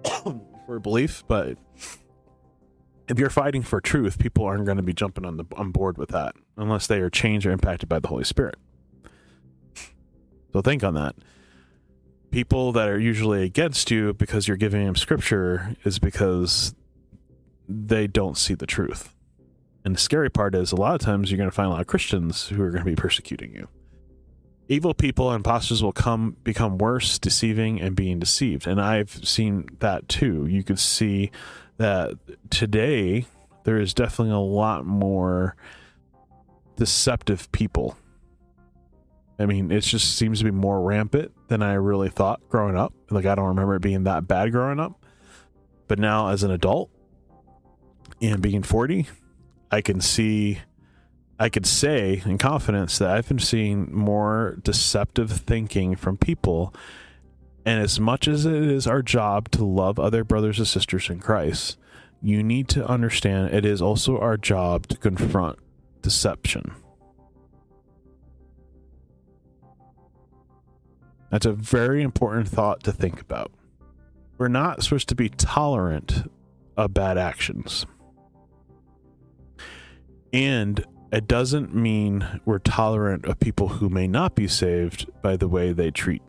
for 0.67 0.81
belief, 0.81 1.25
but 1.29 1.59
if 3.09 3.19
you're 3.19 3.31
fighting 3.31 3.63
for 3.63 3.81
truth, 3.81 4.19
people 4.19 4.45
aren't 4.45 4.65
going 4.65 4.79
to 4.79 4.83
be 4.83 4.95
jumping 4.95 5.25
on 5.25 5.37
the 5.37 5.45
on 5.57 5.71
board 5.71 5.99
with 5.99 6.11
that 6.11 6.35
unless 6.57 6.87
they 6.87 7.01
are 7.01 7.11
changed 7.11 7.47
or 7.47 7.51
impacted 7.51 7.89
by 7.89 7.99
the 7.99 8.09
Holy 8.09 8.25
Spirit. 8.25 8.57
So 10.53 10.63
think 10.63 10.85
on 10.85 10.95
that. 10.95 11.17
People 12.31 12.73
that 12.73 12.89
are 12.89 12.99
usually 12.99 13.45
against 13.45 13.91
you 13.91 14.13
because 14.15 14.49
you're 14.49 14.57
giving 14.57 14.85
them 14.85 14.97
scripture 14.97 15.77
is 15.85 15.99
because 15.99 16.75
they 17.69 18.07
don't 18.07 18.37
see 18.37 18.55
the 18.55 18.67
truth. 18.67 19.14
And 19.85 19.95
the 19.95 20.01
scary 20.01 20.31
part 20.31 20.55
is 20.55 20.73
a 20.73 20.77
lot 20.77 20.95
of 20.95 21.01
times 21.01 21.31
you're 21.31 21.39
going 21.39 21.51
to 21.51 21.55
find 21.55 21.67
a 21.67 21.71
lot 21.71 21.81
of 21.81 21.87
Christians 21.87 22.49
who 22.49 22.63
are 22.63 22.71
going 22.71 22.85
to 22.85 22.91
be 22.91 22.97
persecuting 22.97 23.55
you. 23.55 23.69
Evil 24.67 24.95
people 24.95 25.29
and 25.29 25.37
imposters 25.37 25.83
will 25.83 25.93
come 25.93 26.39
become 26.43 26.79
worse, 26.79 27.19
deceiving 27.19 27.81
and 27.83 27.95
being 27.95 28.19
deceived. 28.19 28.67
And 28.67 28.81
I've 28.81 29.11
seen 29.11 29.69
that 29.81 30.09
too. 30.09 30.47
You 30.47 30.63
could 30.63 30.79
see 30.79 31.31
that 31.77 32.15
today 32.49 33.27
there 33.65 33.79
is 33.79 33.93
definitely 33.93 34.33
a 34.33 34.39
lot 34.39 34.87
more 34.87 35.55
deceptive 36.77 37.53
people. 37.53 37.97
I 39.39 39.45
mean, 39.45 39.71
it 39.71 39.81
just 39.81 40.17
seems 40.17 40.39
to 40.39 40.45
be 40.45 40.51
more 40.51 40.81
rampant 40.81 41.33
than 41.49 41.61
I 41.61 41.75
really 41.75 42.09
thought 42.09 42.41
growing 42.49 42.77
up. 42.77 42.95
Like 43.11 43.27
I 43.27 43.35
don't 43.35 43.49
remember 43.49 43.75
it 43.75 43.83
being 43.83 44.05
that 44.05 44.27
bad 44.27 44.51
growing 44.51 44.81
up. 44.81 45.05
But 45.89 45.99
now 45.99 46.29
as 46.29 46.43
an 46.43 46.51
adult 46.51 46.89
and 48.23 48.41
being 48.41 48.63
40, 48.63 49.09
I 49.75 49.81
can 49.81 50.01
see 50.01 50.61
I 51.37 51.49
could 51.49 51.67
say 51.67 52.23
in 52.25 52.39
confidence 52.39 52.99
that 52.99 53.11
I've 53.11 53.27
been 53.27 53.41
seeing 53.41 53.93
more 53.93 54.57
deceptive 54.63 55.33
thinking 55.33 55.97
from 55.97 56.17
people. 56.17 56.73
And 57.67 57.83
as 57.83 57.99
much 57.99 58.29
as 58.29 58.47
it 58.47 58.55
is 58.55 58.87
our 58.87 59.03
job 59.03 59.51
to 59.51 59.65
love 59.65 59.99
other 59.99 60.23
brothers 60.23 60.59
and 60.59 60.69
sisters 60.69 61.11
in 61.11 61.19
Christ, 61.19 61.77
you 62.23 62.45
need 62.45 62.69
to 62.69 62.87
understand 62.87 63.53
it 63.53 63.65
is 63.65 63.83
also 63.83 64.17
our 64.21 64.37
job 64.37 64.87
to 64.89 64.97
confront 64.97 65.59
deception. 66.03 66.73
That's 71.31 71.47
a 71.47 71.53
very 71.53 72.01
important 72.01 72.47
thought 72.47 72.85
to 72.85 72.93
think 72.93 73.21
about. 73.21 73.51
We're 74.39 74.47
not 74.47 74.85
supposed 74.85 75.09
to 75.09 75.17
be 75.17 75.31
tolerant 75.31 76.31
of 76.77 76.95
bad 76.95 77.19
actions. 77.19 77.87
And 80.35 80.85
it 81.13 81.29
doesn't 81.29 81.73
mean 81.73 82.41
we're 82.45 82.59
tolerant 82.59 83.25
of 83.25 83.39
people 83.39 83.69
who 83.69 83.89
may 83.89 84.09
not 84.09 84.35
be 84.35 84.49
saved 84.49 85.09
by 85.23 85.37
the 85.37 85.47
way 85.47 85.73
they 85.73 85.93
treat 85.93 86.23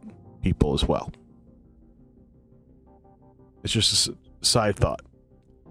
people 0.43 0.75
as 0.75 0.85
well. 0.85 1.11
It's 3.63 3.73
just 3.73 4.07
a 4.07 4.15
side 4.45 4.75
thought. 4.75 5.01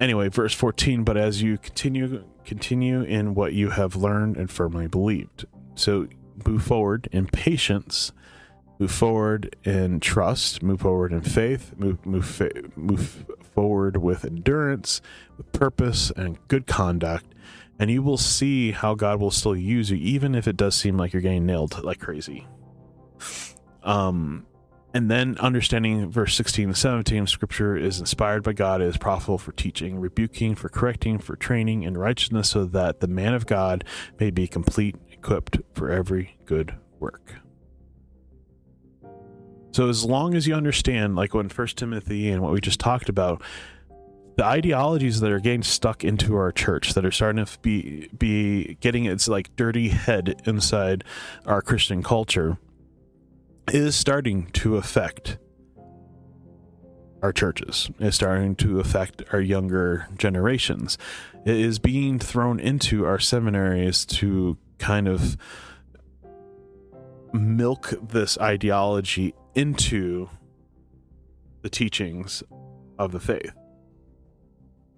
Anyway, 0.01 0.29
verse 0.29 0.53
14, 0.53 1.05
but 1.05 1.17
as 1.17 1.43
you 1.43 1.59
continue 1.59 2.25
continue 2.45 3.03
in 3.03 3.35
what 3.35 3.53
you 3.53 3.71
have 3.71 3.95
learned 3.95 4.37
and 4.37 4.51
firmly 4.51 4.89
believed. 4.89 5.47
So 5.77 6.09
move 6.45 6.65
forward 6.65 7.09
in 7.13 7.27
patience, 7.27 8.11
move 8.81 8.91
forward 8.91 9.55
in 9.63 10.01
trust, 10.01 10.61
move 10.61 10.81
forward 10.81 11.13
in 11.13 11.21
faith, 11.21 11.73
move 11.77 12.05
move 12.05 12.43
move 12.75 13.27
forward 13.55 13.99
with 13.99 14.25
endurance, 14.25 15.01
with 15.37 15.53
purpose 15.53 16.11
and 16.17 16.37
good 16.49 16.67
conduct 16.67 17.34
and 17.79 17.91
you 17.91 18.03
will 18.03 18.17
see 18.17 18.73
how 18.73 18.95
God 18.95 19.21
will 19.21 19.31
still 19.31 19.57
use 19.57 19.91
you, 19.91 19.97
even 19.97 20.35
if 20.35 20.47
it 20.47 20.57
does 20.57 20.75
seem 20.75 20.97
like 20.97 21.13
you're 21.13 21.23
getting 21.23 21.47
nailed 21.47 21.83
like 21.83 22.01
crazy. 22.01 22.47
Um, 23.83 24.47
and 24.95 25.11
then 25.11 25.37
understanding 25.39 26.09
verse 26.09 26.37
16 26.37 26.67
and 26.67 26.77
17 26.77 27.27
scripture 27.27 27.77
is 27.77 27.99
inspired 27.99 28.45
by 28.45 28.53
God, 28.53 28.81
is 28.81 28.97
profitable 28.97 29.39
for 29.39 29.51
teaching, 29.53 29.99
rebuking, 29.99 30.55
for 30.55 30.69
correcting, 30.69 31.19
for 31.19 31.35
training 31.35 31.83
in 31.83 31.99
righteousness, 31.99 32.51
so 32.51 32.65
that 32.67 33.01
the 33.01 33.09
man 33.09 33.35
of 33.35 33.47
God 33.47 33.85
may 34.21 34.31
be 34.31 34.47
complete, 34.47 34.95
equipped 35.11 35.59
for 35.75 35.91
every 35.91 36.37
good 36.45 36.77
work. 37.01 37.35
So 39.73 39.89
as 39.89 40.05
long 40.05 40.37
as 40.37 40.47
you 40.47 40.55
understand, 40.55 41.17
like 41.17 41.35
when 41.35 41.49
First 41.49 41.77
Timothy 41.77 42.31
and 42.31 42.41
what 42.41 42.53
we 42.53 42.61
just 42.61 42.79
talked 42.79 43.09
about, 43.09 43.43
the 44.37 44.45
ideologies 44.45 45.21
that 45.21 45.31
are 45.31 45.41
getting 45.41 45.63
stuck 45.63 46.05
into 46.05 46.35
our 46.37 46.51
church 46.51 46.95
that 46.95 47.05
are 47.05 47.13
starting 47.13 47.45
to 47.45 47.59
be 47.61 48.09
be 48.17 48.75
getting 48.81 49.05
its 49.05 49.29
like 49.29 49.55
dirty 49.57 49.89
head 49.89 50.43
inside 50.45 51.05
our 51.47 51.63
Christian 51.63 52.03
culture 52.03 52.59
is 53.73 53.95
starting 53.97 54.47
to 54.53 54.77
affect 54.77 55.39
our 57.23 57.33
churches. 57.33 57.91
It's 57.99 58.17
starting 58.17 58.55
to 58.57 58.81
affect 58.81 59.23
our 59.33 59.41
younger 59.41 60.09
generations. 60.19 60.99
It 61.47 61.57
is 61.57 61.79
being 61.79 62.19
thrown 62.19 62.61
into 62.61 63.07
our 63.07 63.19
seminaries 63.19 64.05
to 64.07 64.59
kind 64.79 65.09
of 65.09 65.37
milk 67.33 67.95
this 68.03 68.37
ideology 68.39 69.35
into 69.55 70.29
the 71.63 71.71
teachings 71.71 72.43
of 72.99 73.13
the 73.13 73.21
faith. 73.21 73.53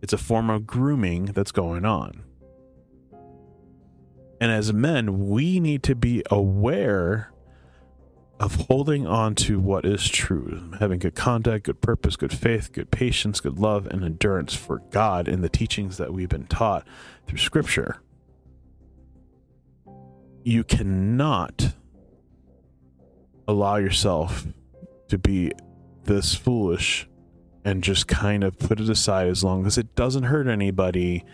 It's 0.02 0.12
a 0.12 0.18
form 0.18 0.50
of 0.50 0.66
grooming 0.66 1.26
that's 1.26 1.52
going 1.52 1.84
on. 1.84 2.22
And 4.40 4.52
as 4.52 4.72
men, 4.72 5.28
we 5.28 5.60
need 5.60 5.82
to 5.84 5.94
be 5.94 6.22
aware 6.30 7.32
of 8.38 8.66
holding 8.66 9.06
on 9.06 9.34
to 9.34 9.58
what 9.58 9.86
is 9.86 10.06
true, 10.06 10.70
having 10.78 10.98
good 10.98 11.14
conduct, 11.14 11.64
good 11.64 11.80
purpose, 11.80 12.16
good 12.16 12.34
faith, 12.34 12.70
good 12.70 12.90
patience, 12.90 13.40
good 13.40 13.58
love, 13.58 13.86
and 13.86 14.04
endurance 14.04 14.54
for 14.54 14.82
God 14.90 15.26
in 15.26 15.40
the 15.40 15.48
teachings 15.48 15.96
that 15.96 16.12
we've 16.12 16.28
been 16.28 16.46
taught 16.46 16.86
through 17.26 17.38
Scripture. 17.38 18.02
You 20.44 20.64
cannot 20.64 21.72
allow 23.48 23.76
yourself 23.76 24.46
to 25.08 25.16
be 25.16 25.52
this 26.04 26.34
foolish 26.34 27.08
and 27.66 27.82
just 27.82 28.06
kind 28.06 28.44
of 28.44 28.56
put 28.60 28.80
it 28.80 28.88
aside 28.88 29.26
as 29.26 29.42
long 29.42 29.66
as 29.66 29.76
it 29.76 29.96
doesn't 29.96 30.22
hurt 30.22 30.46
anybody. 30.46 31.24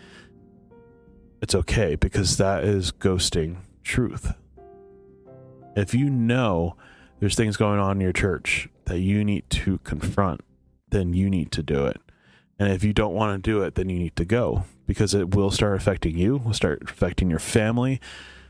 It's 1.42 1.54
okay 1.54 1.94
because 1.94 2.38
that 2.38 2.64
is 2.64 2.90
ghosting 2.90 3.56
truth. 3.84 4.32
If 5.76 5.92
you 5.92 6.08
know 6.08 6.74
there's 7.20 7.36
things 7.36 7.58
going 7.58 7.78
on 7.78 7.98
in 7.98 8.00
your 8.00 8.14
church 8.14 8.70
that 8.86 9.00
you 9.00 9.22
need 9.26 9.48
to 9.50 9.76
confront, 9.84 10.40
then 10.88 11.12
you 11.12 11.28
need 11.28 11.52
to 11.52 11.62
do 11.62 11.84
it. 11.84 12.00
And 12.58 12.72
if 12.72 12.82
you 12.82 12.94
don't 12.94 13.14
want 13.14 13.44
to 13.44 13.50
do 13.50 13.62
it, 13.62 13.74
then 13.74 13.90
you 13.90 13.98
need 13.98 14.16
to 14.16 14.24
go 14.24 14.64
because 14.86 15.12
it 15.12 15.34
will 15.34 15.50
start 15.50 15.76
affecting 15.76 16.16
you, 16.16 16.38
will 16.38 16.54
start 16.54 16.82
affecting 16.84 17.28
your 17.28 17.40
family, 17.40 18.00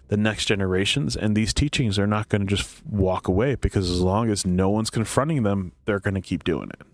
the 0.06 0.16
next 0.16 0.44
generations. 0.44 1.16
And 1.16 1.36
these 1.36 1.52
teachings 1.52 1.98
are 1.98 2.06
not 2.06 2.28
going 2.28 2.42
to 2.42 2.46
just 2.46 2.86
walk 2.86 3.26
away 3.26 3.56
because 3.56 3.90
as 3.90 4.00
long 4.00 4.30
as 4.30 4.46
no 4.46 4.70
one's 4.70 4.90
confronting 4.90 5.42
them, 5.42 5.72
they're 5.84 5.98
going 5.98 6.14
to 6.14 6.20
keep 6.20 6.44
doing 6.44 6.70
it. 6.70 6.86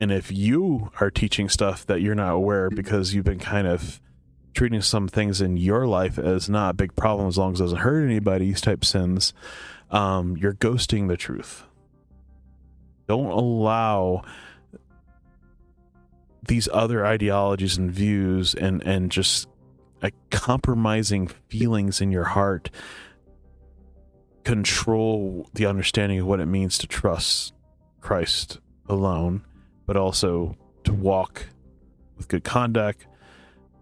And 0.00 0.12
if 0.12 0.30
you 0.30 0.90
are 1.00 1.10
teaching 1.10 1.48
stuff 1.48 1.86
that 1.86 2.00
you're 2.00 2.14
not 2.14 2.32
aware 2.32 2.68
because 2.68 3.14
you've 3.14 3.24
been 3.24 3.38
kind 3.38 3.66
of 3.66 4.00
treating 4.54 4.82
some 4.82 5.08
things 5.08 5.40
in 5.40 5.56
your 5.56 5.86
life 5.86 6.18
as 6.18 6.48
not 6.48 6.70
a 6.70 6.74
big 6.74 6.94
problem 6.96 7.28
as 7.28 7.38
long 7.38 7.52
as 7.52 7.60
it 7.60 7.64
doesn't 7.64 7.78
hurt 7.78 8.04
anybody, 8.04 8.52
type 8.54 8.84
sins, 8.84 9.32
um, 9.90 10.36
you're 10.36 10.54
ghosting 10.54 11.08
the 11.08 11.16
truth. 11.16 11.64
Don't 13.06 13.30
allow 13.30 14.22
these 16.46 16.68
other 16.72 17.04
ideologies 17.04 17.76
and 17.76 17.90
views 17.90 18.54
and 18.54 18.82
and 18.84 19.10
just 19.10 19.48
compromising 20.30 21.26
feelings 21.48 22.00
in 22.00 22.12
your 22.12 22.24
heart 22.24 22.70
control 24.44 25.48
the 25.54 25.66
understanding 25.66 26.20
of 26.20 26.26
what 26.26 26.38
it 26.38 26.46
means 26.46 26.78
to 26.78 26.86
trust 26.86 27.52
Christ 28.00 28.60
alone 28.88 29.42
but 29.86 29.96
also 29.96 30.56
to 30.84 30.92
walk 30.92 31.46
with 32.16 32.28
good 32.28 32.44
conduct, 32.44 33.06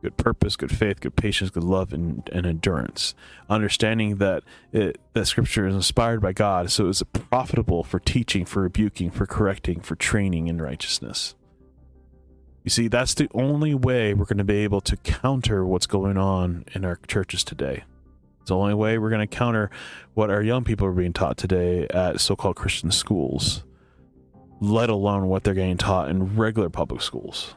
good 0.03 0.17
purpose, 0.19 0.55
good 0.57 0.71
faith, 0.71 1.01
good 1.01 1.17
patience, 1.17 1.51
good 1.51 1.65
love, 1.65 1.93
and, 1.93 2.29
and 2.33 2.47
endurance. 2.47 3.15
Understanding 3.49 4.17
that 4.17 4.43
it, 4.71 5.01
that 5.15 5.27
Scripture 5.27 5.67
is 5.67 5.75
inspired 5.75 6.21
by 6.21 6.33
God, 6.33 6.71
so 6.71 6.89
it's 6.89 7.03
profitable 7.03 7.83
for 7.83 7.99
teaching, 7.99 8.45
for 8.45 8.63
rebuking, 8.63 9.11
for 9.11 9.27
correcting, 9.27 9.81
for 9.81 9.97
training 9.97 10.49
in 10.49 10.61
righteousness. 10.61 11.35
You 12.65 12.71
see, 12.71 12.89
that's 12.89 13.15
the 13.15 13.29
only 13.35 13.75
way 13.75 14.15
we're 14.15 14.25
going 14.25 14.39
to 14.39 14.45
be 14.45 14.59
able 14.59 14.81
to 14.83 14.97
counter 14.99 15.65
what's 15.67 15.87
going 15.87 16.17
on 16.17 16.65
in 16.75 16.85
our 16.85 16.99
churches 17.07 17.45
today. 17.45 17.85
It's 18.41 18.49
the 18.49 18.57
only 18.57 18.75
way 18.75 18.99
we're 18.99 19.11
going 19.11 19.27
to 19.27 19.37
counter 19.37 19.71
what 20.13 20.31
our 20.31 20.43
young 20.43 20.65
people 20.65 20.87
are 20.87 20.93
being 20.93 21.15
taught 21.15 21.39
today 21.39 21.87
at 21.89 22.21
so 22.21 22.37
called 22.37 22.57
Christian 22.57 22.91
schools 22.91 23.65
let 24.61 24.91
alone 24.91 25.29
what 25.29 25.45
they're 25.45 25.55
getting 25.55 25.77
taught 25.77 26.09
in 26.09 26.37
regular 26.37 26.71
public 26.71 27.03
schools. 27.03 27.55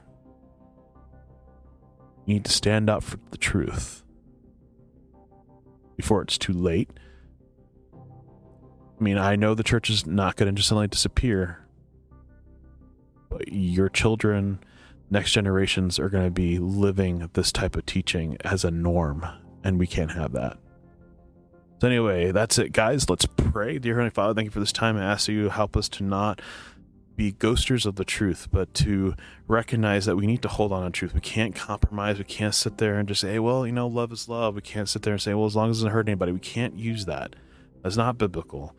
You 2.26 2.36
need 2.36 2.46
to 2.46 2.52
stand 2.52 2.90
up 2.90 3.04
for 3.04 3.18
the 3.32 3.38
truth 3.38 4.04
before 5.96 6.22
it's 6.22 6.38
too 6.38 6.54
late. 6.54 6.90
I 9.00 9.04
mean, 9.04 9.18
I 9.18 9.36
know 9.36 9.54
the 9.54 9.64
church 9.64 9.90
is 9.90 10.06
not 10.06 10.36
going 10.36 10.48
to 10.48 10.56
just 10.58 10.70
suddenly 10.70 10.88
disappear, 10.88 11.66
but 13.30 13.52
your 13.52 13.90
children, 13.90 14.60
next 15.10 15.32
generations 15.32 16.00
are 16.00 16.10
going 16.10 16.26
to 16.26 16.32
be 16.32 16.58
living 16.58 17.30
this 17.34 17.52
type 17.52 17.76
of 17.76 17.86
teaching 17.86 18.38
as 18.44 18.66
a 18.66 18.72
norm, 18.72 19.26
and 19.64 19.80
we 19.80 19.88
can't 19.88 20.12
have 20.12 20.32
that. 20.34 20.58
So, 21.80 21.88
anyway, 21.88 22.32
that's 22.32 22.58
it, 22.58 22.72
guys. 22.72 23.08
Let's 23.08 23.28
pray. 23.28 23.78
Dear 23.78 23.94
Heavenly 23.94 24.10
Father, 24.10 24.34
thank 24.34 24.46
you 24.46 24.52
for 24.52 24.60
this 24.60 24.72
time. 24.72 24.98
I 24.98 25.04
ask 25.04 25.28
you 25.28 25.50
help 25.50 25.78
us 25.78 25.88
to 25.90 26.04
not 26.04 26.42
be 27.18 27.34
ghosters 27.34 27.86
of 27.86 27.96
the 27.96 28.06
truth, 28.06 28.48
but 28.52 28.74
to 28.76 29.16
recognize 29.48 30.06
that 30.06 30.16
we 30.16 30.28
need 30.28 30.44
to 30.44 30.48
hold 30.48 30.72
on 30.72 30.86
to 30.86 30.92
truth. 30.92 31.16
We 31.16 31.20
can't 31.20 31.56
compromise. 31.56 32.20
We 32.20 32.24
can't 32.24 32.56
sit 32.56 32.78
there 32.78 32.98
and 33.00 33.08
just 33.08 33.22
say, 33.22 33.34
hey, 33.34 33.40
well, 33.40 33.66
you 33.66 33.74
know, 33.74 33.88
love 33.88 34.12
is 34.12 34.30
love. 34.30 34.56
We 34.56 34.62
can't 34.62 34.88
sit 34.88 35.02
there 35.02 35.14
and 35.14 35.22
say, 35.22 35.34
well, 35.34 35.48
as 35.48 35.56
long 35.56 35.72
as 35.72 35.78
it 35.78 35.80
doesn't 35.82 35.92
hurt 35.92 36.08
anybody. 36.08 36.32
We 36.32 36.40
can't 36.40 36.78
use 36.78 37.06
that. 37.06 37.36
That's 37.82 37.98
not 37.98 38.20
biblical. 38.20 38.76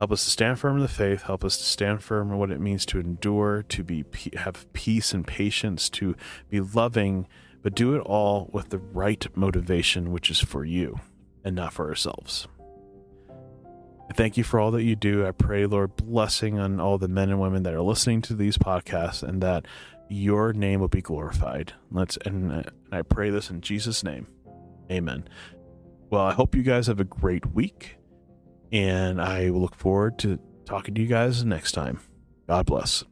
Help 0.00 0.12
us 0.12 0.22
to 0.24 0.30
stand 0.30 0.60
firm 0.60 0.76
in 0.76 0.82
the 0.82 0.88
faith. 0.88 1.22
Help 1.22 1.44
us 1.44 1.56
to 1.56 1.64
stand 1.64 2.02
firm 2.02 2.30
in 2.30 2.38
what 2.38 2.50
it 2.50 2.60
means 2.60 2.86
to 2.86 3.00
endure, 3.00 3.64
to 3.70 3.82
be 3.82 4.04
have 4.36 4.70
peace 4.72 5.12
and 5.12 5.26
patience, 5.26 5.88
to 5.90 6.14
be 6.50 6.60
loving, 6.60 7.26
but 7.62 7.74
do 7.74 7.96
it 7.96 8.00
all 8.00 8.50
with 8.52 8.68
the 8.68 8.78
right 8.78 9.26
motivation, 9.34 10.12
which 10.12 10.30
is 10.30 10.40
for 10.40 10.64
you 10.64 11.00
and 11.42 11.56
not 11.56 11.72
for 11.72 11.88
ourselves. 11.88 12.46
I 14.10 14.14
thank 14.14 14.36
you 14.36 14.44
for 14.44 14.58
all 14.58 14.70
that 14.70 14.84
you 14.84 14.96
do. 14.96 15.26
I 15.26 15.32
pray, 15.32 15.66
Lord, 15.66 15.96
blessing 15.96 16.58
on 16.58 16.80
all 16.80 16.96
the 16.98 17.08
men 17.08 17.28
and 17.28 17.40
women 17.40 17.62
that 17.64 17.74
are 17.74 17.82
listening 17.82 18.22
to 18.22 18.34
these 18.34 18.56
podcasts 18.56 19.22
and 19.22 19.42
that 19.42 19.66
your 20.08 20.52
name 20.52 20.80
will 20.80 20.88
be 20.88 21.02
glorified. 21.02 21.74
Let's 21.90 22.16
and, 22.24 22.50
and 22.50 22.70
I 22.90 23.02
pray 23.02 23.30
this 23.30 23.50
in 23.50 23.60
Jesus' 23.60 24.02
name. 24.02 24.26
Amen. 24.90 25.28
Well, 26.10 26.22
I 26.22 26.32
hope 26.32 26.54
you 26.54 26.62
guys 26.62 26.86
have 26.86 27.00
a 27.00 27.04
great 27.04 27.52
week, 27.52 27.96
and 28.72 29.20
I 29.20 29.48
look 29.48 29.74
forward 29.74 30.18
to 30.20 30.38
talking 30.64 30.94
to 30.94 31.02
you 31.02 31.06
guys 31.06 31.44
next 31.44 31.72
time. 31.72 32.00
God 32.46 32.64
bless. 32.64 33.04